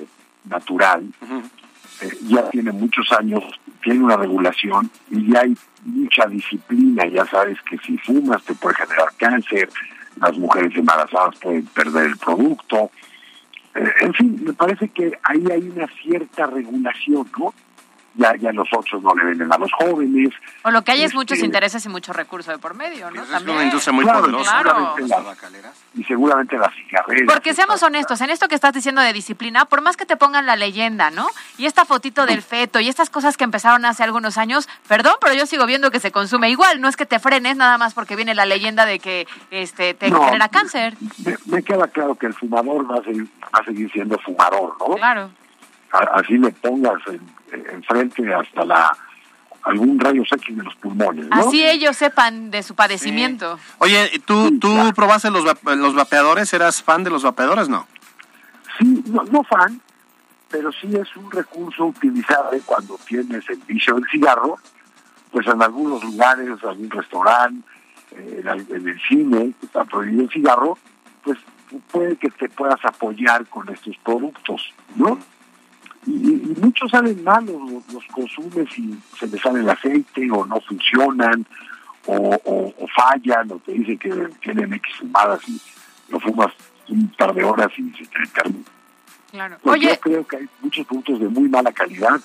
[0.44, 1.06] natural,
[2.00, 3.44] eh, ya tiene muchos años,
[3.82, 7.06] tiene una regulación y ya hay mucha disciplina.
[7.06, 9.68] Ya sabes que si fumas te puede generar cáncer,
[10.20, 12.90] las mujeres embarazadas pueden perder el producto.
[13.74, 17.54] Eh, en fin, me parece que ahí hay una cierta regulación, ¿no?
[18.16, 20.32] Ya, ya los otros no le venden a los jóvenes.
[20.62, 23.22] O lo que hay es Este, muchos intereses y mucho recurso de por medio, ¿no?
[23.24, 23.56] También.
[23.56, 24.62] una industria muy Claro, poderosa.
[24.62, 24.94] claro.
[24.96, 27.32] seguramente la- y seguramente las cigarreras.
[27.32, 30.46] Porque seamos honestos, en esto que estás diciendo de disciplina, por más que te pongan
[30.46, 31.26] la leyenda, ¿no?
[31.58, 35.34] Y esta fotito del feto y estas cosas que empezaron hace algunos años, perdón, pero
[35.34, 38.14] yo sigo viendo que se consume igual, no es que te frenes nada más porque
[38.16, 40.24] viene la leyenda de que este te No.
[40.24, 40.94] genera cáncer.
[41.24, 44.76] Me, me queda claro que el fumador va a seguir, va a seguir siendo fumador,
[44.78, 44.94] ¿no?
[44.96, 45.30] Claro.
[46.14, 48.96] Así le pongas en- enfrente hasta la
[49.62, 51.36] algún rayo X de los pulmones, ¿no?
[51.36, 53.58] Así ellos sepan de su padecimiento.
[53.78, 56.52] Oye, ¿tú, tú probaste los, los vapeadores?
[56.52, 57.68] ¿Eras fan de los vapeadores?
[57.70, 57.86] No.
[58.78, 59.80] Sí, no, no fan,
[60.50, 64.58] pero sí es un recurso utilizable cuando tienes el vicio del cigarro,
[65.30, 67.66] pues en algunos lugares, algún restaurante,
[68.10, 70.76] eh, en, en el cine, que está prohibido el cigarro,
[71.22, 71.38] pues
[71.90, 75.18] puede que te puedas apoyar con estos productos, ¿no?
[76.06, 80.44] Y, y muchos salen malos, los, los consumes y se les sale el aceite o
[80.44, 81.46] no funcionan
[82.06, 84.10] o, o- o fallan o te dicen que
[84.42, 85.60] tienen X fumadas y
[86.10, 86.52] lo fumas
[86.88, 88.64] un par de horas y se te termina.
[89.30, 89.56] Claro.
[89.62, 92.20] Pues Oye, Yo creo que hay muchos productos de muy mala calidad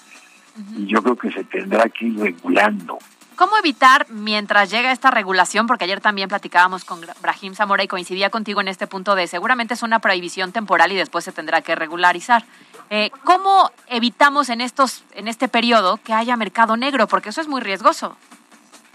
[0.76, 2.98] y yo creo que se tendrá que ir regulando.
[3.36, 5.66] ¿cómo evitar mientras llega esta regulación?
[5.66, 9.76] Porque ayer también platicábamos con Brahim Zamora y coincidía contigo en este punto de seguramente
[9.76, 12.44] es una prohibición temporal y después se tendrá que regularizar.
[12.90, 17.08] Eh, ¿Cómo evitamos en estos en este periodo que haya mercado negro?
[17.08, 18.18] Porque eso es muy riesgoso.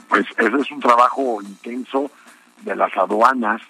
[0.09, 2.11] Pues ese es un trabajo intenso
[2.63, 3.61] de las aduanas,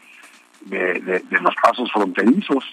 [0.63, 2.65] de, de- de los pasos fronterizos,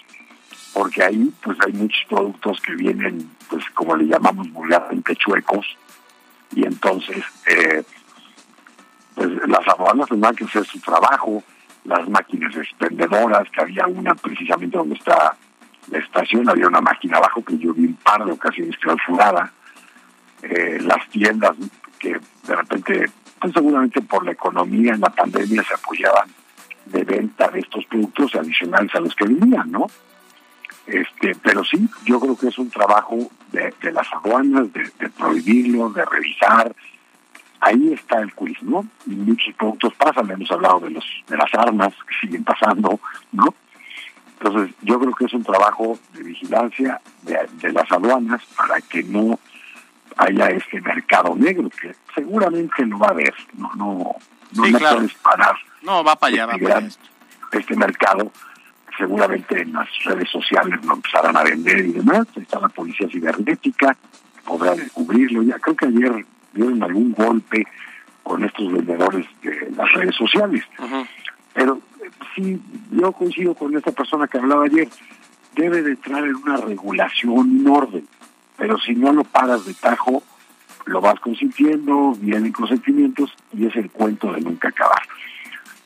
[0.72, 5.66] porque ahí pues hay muchos productos que vienen, pues como le llamamos vulgarmente chuecos,
[6.54, 7.84] y entonces eh,
[9.14, 11.42] pues las aduanas tendrán que hacer su trabajo,
[11.84, 15.36] las máquinas expendedoras, que había una precisamente donde está
[15.88, 19.52] la estación, había una máquina abajo que yo vi un par de ocasiones clausurada,
[20.42, 21.56] eh, las tiendas
[21.98, 23.10] que de repente,
[23.40, 26.28] pues seguramente por la economía en la pandemia se apoyaban
[26.86, 29.86] de venta de estos productos adicionales a los que venían, ¿no?
[30.86, 35.90] Este, pero sí, yo creo que es un trabajo de, las aduanas, de, de prohibirlo,
[35.90, 36.74] de revisar.
[37.60, 38.84] Ahí está el quiz, ¿no?
[39.06, 42.98] Y muchos productos pasan, hemos hablado de los de las armas que siguen pasando,
[43.30, 43.54] ¿no?
[44.42, 49.02] Entonces, yo creo que es un trabajo de vigilancia de, de las aduanas para que
[49.04, 49.38] no
[50.16, 54.16] haya este mercado negro, que seguramente lo va a haber, no, no,
[54.52, 54.96] no, Sí, no claro.
[54.96, 56.86] puedes parar No, va para allá, va este, para allá.
[56.88, 58.32] gran- este mercado.
[58.98, 62.26] Seguramente en las redes sociales lo empezarán a vender y demás.
[62.36, 63.96] Está la policía cibernética,
[64.44, 65.42] podrá descubrirlo.
[65.44, 67.66] Ya creo que ayer dieron algún golpe
[68.22, 70.64] con estos vendedores de las redes sociales.
[71.54, 71.80] Pero
[72.34, 72.60] sí,
[72.90, 74.88] yo coincido con esta persona que hablaba ayer,
[75.54, 78.06] debe de entrar en una regulación, un orden,
[78.56, 80.22] pero si no lo paras de tajo,
[80.86, 85.02] lo vas consintiendo, vienen consentimientos y es el cuento de nunca acabar.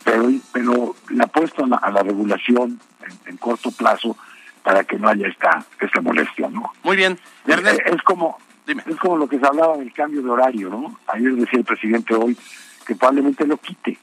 [0.04, 4.16] Pero, pero la apuesta a la, a la regulación en, en corto plazo
[4.62, 6.72] para que no haya esta, esta molestia, ¿no?
[6.82, 7.18] Muy bien.
[7.46, 10.98] Eh, Es como, es como lo que se hablaba del cambio de horario, ¿no?
[11.08, 12.36] Ayer decía el presidente hoy
[12.86, 13.98] que probablemente lo quite.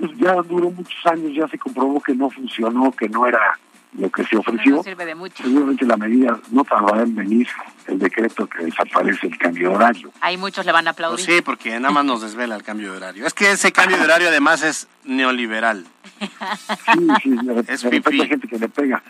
[0.00, 3.58] Pues ya duró muchos años, ya se comprobó que no funcionó, que no era
[3.98, 4.76] lo que se ofreció.
[4.76, 5.42] No sirve de mucho.
[5.42, 7.48] Seguramente la medida no tardará en venir
[7.88, 10.12] el decreto que desaparece el cambio de horario.
[10.20, 11.24] Ahí muchos le van a aplaudir.
[11.26, 13.26] Pues sí, porque nada más nos desvela el cambio de horario.
[13.26, 15.84] Es que ese cambio de horario además es neoliberal.
[16.20, 19.02] Sí, sí, de, de repente hay gente que le pega.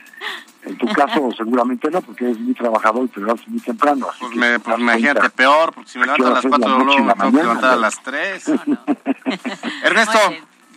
[0.63, 4.09] En tu caso seguramente no, porque eres muy trabajador y te levantas muy temprano.
[4.11, 7.05] Así Pues, que me, pues imagínate peor, porque si me levanto a las 4 luego
[7.05, 8.45] me tengo que levantar a las 3.
[9.85, 10.19] Ernesto,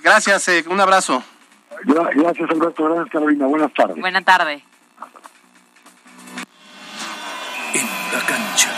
[0.03, 1.23] gracias, eh, un abrazo.
[1.85, 2.83] Gracias, Alberto.
[2.83, 3.47] Gracias, Carolina.
[3.47, 3.97] Buenas tardes.
[3.99, 4.63] Buena tarde.
[8.13, 8.69] La cancha.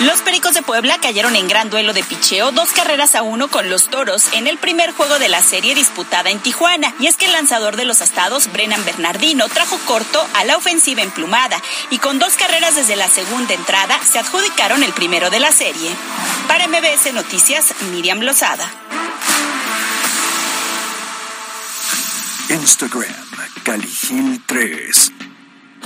[0.00, 3.70] Los Pericos de Puebla cayeron en gran duelo de picheo, dos carreras a uno con
[3.70, 6.92] los Toros en el primer juego de la serie disputada en Tijuana.
[7.00, 11.00] Y es que el lanzador de los astados, Brennan Bernardino, trajo corto a la ofensiva
[11.00, 11.56] emplumada
[11.88, 15.90] y con dos carreras desde la segunda entrada se adjudicaron el primero de la serie.
[16.46, 18.70] Para MBS Noticias, Miriam Lozada.
[22.48, 23.10] Instagram,
[23.64, 25.25] Caligil 3.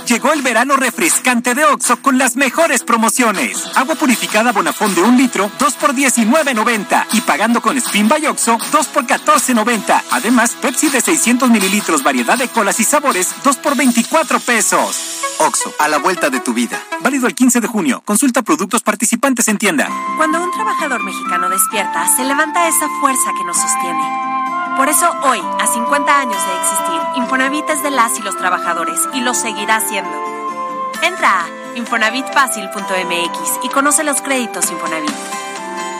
[0.07, 3.63] Llegó el verano refrescante de Oxo con las mejores promociones.
[3.75, 7.05] Agua purificada Bonafón de un litro, 2 por 19.90.
[7.13, 10.01] Y pagando con Spin by Oxo, 2 por 14.90.
[10.11, 15.21] Además, Pepsi de 600 mililitros, variedad de colas y sabores, 2 por 24 pesos.
[15.39, 16.81] Oxo, a la vuelta de tu vida.
[17.01, 18.01] Válido el 15 de junio.
[18.05, 19.89] Consulta productos participantes en tienda.
[20.17, 24.31] Cuando un trabajador mexicano despierta, se levanta esa fuerza que nos sostiene.
[24.77, 28.99] Por eso hoy, a 50 años de existir, Infonavit es de las y los trabajadores
[29.13, 30.91] y lo seguirá haciendo.
[31.03, 35.11] Entra a infonavitfacil.mx y conoce los créditos Infonavit.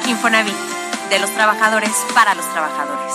[0.07, 0.53] Infonavit,
[1.09, 3.11] de los trabajadores para los trabajadores.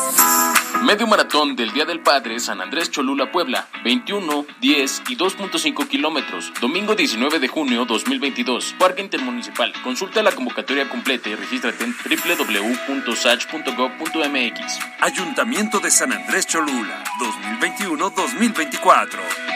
[0.83, 6.53] Medio maratón del Día del Padre San Andrés Cholula Puebla, 21, 10 y 2.5 kilómetros,
[6.61, 9.73] domingo 19 de junio 2022, Parque Intermunicipal.
[9.83, 14.79] Consulta la convocatoria completa y regístrate en www.sach.gov.mx.
[15.01, 17.03] Ayuntamiento de San Andrés Cholula,
[17.61, 19.56] 2021-2024.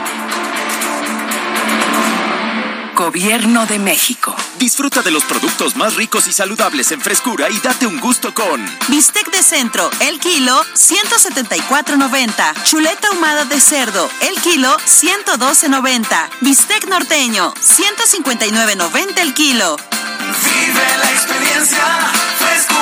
[3.01, 4.35] Gobierno de México.
[4.59, 8.63] Disfruta de los productos más ricos y saludables en frescura y date un gusto con
[8.89, 12.63] Bistec de centro, el kilo, 174.90.
[12.63, 16.29] Chuleta ahumada de cerdo, el kilo, 112.90.
[16.41, 19.77] Bistec norteño, 159.90 el kilo.
[19.77, 22.80] Vive la experiencia, frescura.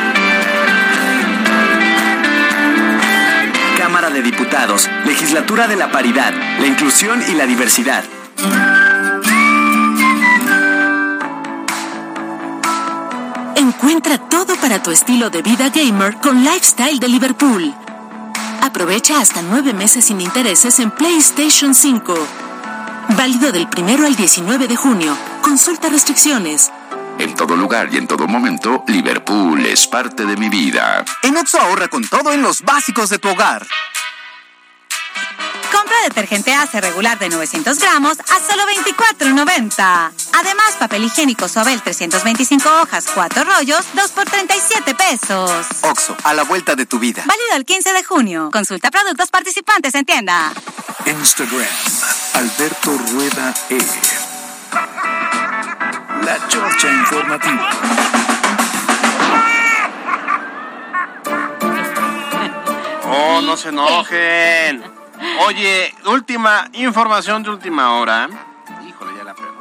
[3.80, 8.04] Cámara de Diputados, Legislatura de la Paridad, la Inclusión y la Diversidad.
[13.56, 17.74] Encuentra todo para tu estilo de vida gamer con Lifestyle de Liverpool.
[18.62, 22.16] Aprovecha hasta nueve meses sin intereses en PlayStation 5.
[23.10, 25.16] Válido del primero al 19 de junio.
[25.42, 26.72] Consulta restricciones.
[27.20, 31.06] En todo lugar y en todo momento, Liverpool es parte de mi vida.
[31.22, 33.68] En Oxo ahorra con todo en los básicos de tu hogar.
[35.72, 38.64] Compra detergente Ace regular de 900 gramos a solo
[39.20, 40.12] 24.90.
[40.34, 45.66] Además, papel higiénico Sobel 325 hojas, 4 rollos, 2 por 37 pesos.
[45.82, 47.24] Oxo, a la vuelta de tu vida.
[47.26, 48.50] Válido el 15 de junio.
[48.52, 50.54] Consulta productos participantes en tienda.
[51.06, 51.68] Instagram,
[52.34, 53.80] Alberto Rueda E.
[56.24, 57.70] La Chorcha Informativa.
[63.06, 64.93] Oh, no se enojen.
[65.48, 68.30] Oye, última información de última hora.
[68.88, 69.52] Híjole, ya la perdí.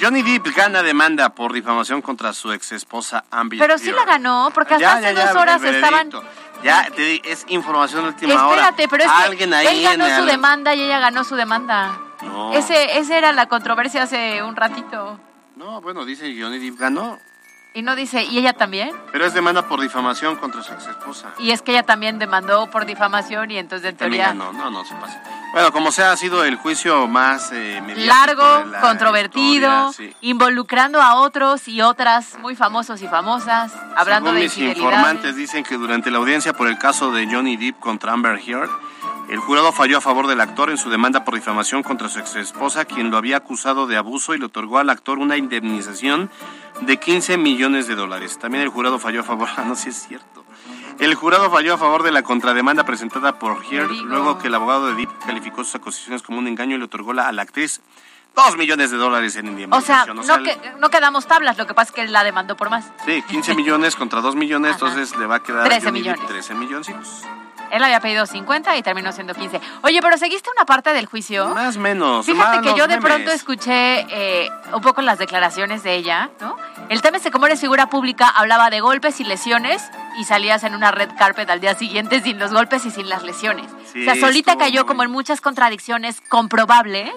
[0.00, 4.50] Johnny Depp gana demanda por difamación contra su ex esposa Amber Pero sí la ganó,
[4.52, 6.10] porque hasta Ya, hace ya, ya, dos horas estaban...
[6.62, 8.62] Ya, te di, es información de última hora.
[8.62, 11.98] Espérate, pero es que Alguien ahí él ganó su demanda y ella ganó su demanda.
[12.22, 12.54] No.
[12.54, 15.20] Ese, ese era la controversia hace un ratito.
[15.56, 17.18] No, bueno, dice que Johnny Depp ganó.
[17.76, 18.92] Y no dice, ¿y ella también?
[19.10, 21.32] Pero es demanda por difamación contra su ex esposa.
[21.40, 24.52] Y es que ella también demandó por difamación y entonces en teoría ganó.
[24.52, 25.20] No, no se pasa.
[25.52, 30.16] Bueno, como sea, ha sido el juicio más eh, largo, la controvertido, historia, sí.
[30.20, 35.64] involucrando a otros y otras muy famosos y famosas, hablando Según de mis informantes dicen
[35.64, 38.70] que durante la audiencia por el caso de Johnny Depp contra Amber Heard,
[39.28, 42.36] el jurado falló a favor del actor en su demanda por difamación contra su ex
[42.36, 46.30] esposa, quien lo había acusado de abuso y le otorgó al actor una indemnización
[46.86, 48.38] de 15 millones de dólares.
[48.38, 50.44] También el jurado falló a favor, no sé si es cierto.
[50.98, 54.86] El jurado falló a favor de la contrademanda presentada por Heard, luego que el abogado
[54.86, 57.80] de Depp calificó sus acusaciones como un engaño y le otorgó la- a la actriz
[58.36, 60.24] 2 millones de dólares en O indemnización.
[60.24, 62.70] sea, no, que- no quedamos tablas, lo que pasa es que él la demandó por
[62.70, 62.92] más.
[63.06, 66.12] Sí, 15 millones contra 2 millones, entonces le va a quedar a 13 Johnny Depp
[66.18, 66.28] millones.
[66.28, 67.22] 13 milloncitos.
[67.74, 69.60] Él había pedido 50 y terminó siendo 15.
[69.82, 71.48] Oye, pero ¿seguiste una parte del juicio?
[71.48, 72.24] Más o menos.
[72.24, 73.04] Fíjate más que yo de memes.
[73.04, 76.56] pronto escuché eh, un poco las declaraciones de ella, ¿no?
[76.88, 79.82] El tema es que como eres figura pública, hablaba de golpes y lesiones
[80.20, 83.24] y salías en una red carpet al día siguiente sin los golpes y sin las
[83.24, 83.66] lesiones.
[83.92, 87.10] Sí, o sea, solita cayó como en muchas contradicciones comprobables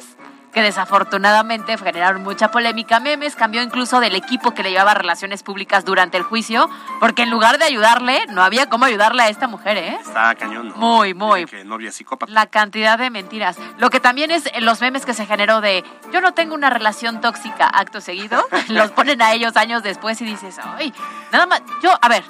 [0.58, 5.86] que desafortunadamente generaron mucha polémica, memes, cambió incluso del equipo que le llevaba relaciones públicas
[5.86, 6.68] durante el juicio,
[7.00, 10.00] porque en lugar de ayudarle, no había cómo ayudarle a esta mujer, ¿eh?
[10.02, 10.70] Está cañón.
[10.70, 10.76] ¿no?
[10.78, 11.46] Muy, muy.
[11.46, 12.32] Que novia psicópata.
[12.32, 13.60] La cantidad de mentiras.
[13.78, 16.72] Lo que también es eh, los memes que se generó de yo no tengo una
[16.72, 20.92] relación tóxica acto seguido, los ponen a ellos años después y dices, ay,
[21.32, 22.24] nada más, yo, a ver,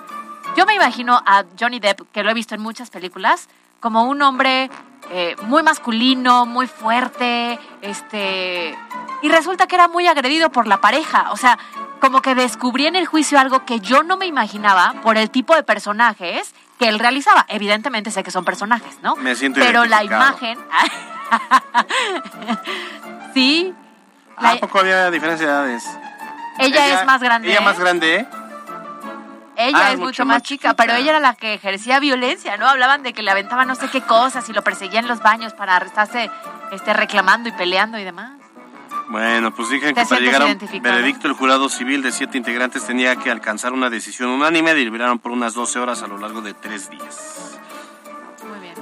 [0.58, 3.48] yo me imagino a Johnny Depp, que lo he visto en muchas películas,
[3.80, 4.70] como un hombre
[5.12, 8.78] eh, muy masculino, muy fuerte, este,
[9.22, 11.32] y resulta que era muy agredido por la pareja.
[11.32, 11.58] O sea,
[12.00, 15.56] como que descubrí en el juicio algo que yo no me imaginaba por el tipo
[15.56, 17.46] de personajes que él realizaba.
[17.50, 19.16] Evidentemente sé que son personajes, ¿no?
[19.16, 20.60] Me siento Pero la imagen...
[23.34, 23.74] sí.
[24.38, 25.84] ¿A poco había diferencia de edades?
[26.60, 27.50] Ella, es más grande.
[27.50, 28.28] Ella más grande, ¿eh?
[29.60, 32.68] Ella Ah, es mucho más chica, pero ella era la que ejercía violencia, ¿no?
[32.68, 35.54] Hablaban de que le aventaban no sé qué cosas y lo perseguían en los baños
[35.54, 36.30] para estarse
[36.72, 38.34] este, reclamando y peleando y demás.
[39.10, 42.38] Bueno, pues dijeron ¿Te que para llegar a un veredicto el jurado civil de siete
[42.38, 44.76] integrantes tenía que alcanzar una decisión unánime.
[44.76, 47.47] Deliberaron por unas 12 horas a lo largo de tres días.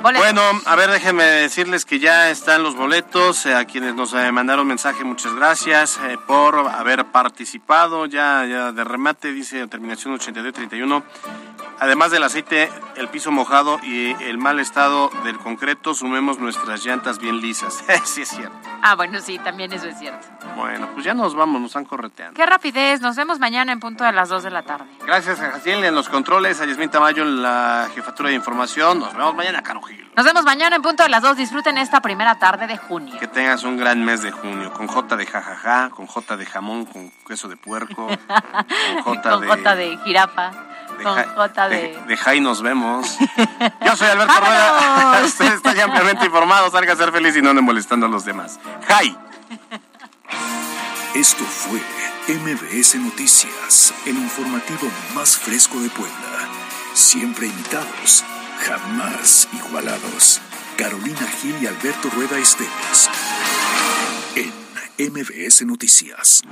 [0.02, 3.46] Bueno, a ver, déjenme decirles que ya están los boletos.
[3.46, 8.06] eh, a quienes nos eh, mandaron mensaje, muchas gracias eh, por haber participado.
[8.06, 11.04] Ya, ya de remate, dice terminación 8231.
[11.80, 17.20] Además del aceite, el piso mojado y el mal estado del concreto, sumemos nuestras llantas
[17.20, 17.84] bien lisas.
[18.06, 18.56] sí, es cierto.
[18.82, 20.26] Ah, bueno, sí, también eso es cierto.
[20.56, 22.36] Bueno, pues ya nos vamos, nos están correteando.
[22.36, 24.86] Qué rapidez, nos vemos mañana en punto de las 2 de la tarde.
[25.06, 29.00] Gracias a Jaciel en los controles, a Yasmín Tamayo en la jefatura de información.
[29.00, 30.10] Nos vemos mañana, Caro Gil.
[30.16, 31.36] Nos vemos mañana en punto de las 2.
[31.36, 33.20] Disfruten esta primera tarde de junio.
[33.20, 36.86] Que tengas un gran mes de junio, con J de jajaja, con J de jamón,
[36.86, 38.08] con queso de puerco,
[39.04, 39.48] con J con de...
[39.48, 40.52] J de jirafa,
[40.96, 42.02] con J de, de...
[42.08, 43.18] de Jai nos vemos.
[43.86, 44.34] Yo soy Alberto.
[44.40, 45.22] Rueda.
[45.26, 46.70] Usted está ya ampliamente informado.
[46.72, 48.60] Salga a ser feliz y no ande molestando a los demás.
[48.88, 49.18] Jai.
[51.16, 51.80] Esto fue
[52.28, 56.50] MBS Noticias, el informativo más fresco de Puebla.
[56.94, 58.26] Siempre imitados,
[58.66, 60.42] jamás igualados.
[60.76, 63.10] Carolina Gil y Alberto Rueda Esteves.
[64.36, 66.44] En MBS Noticias.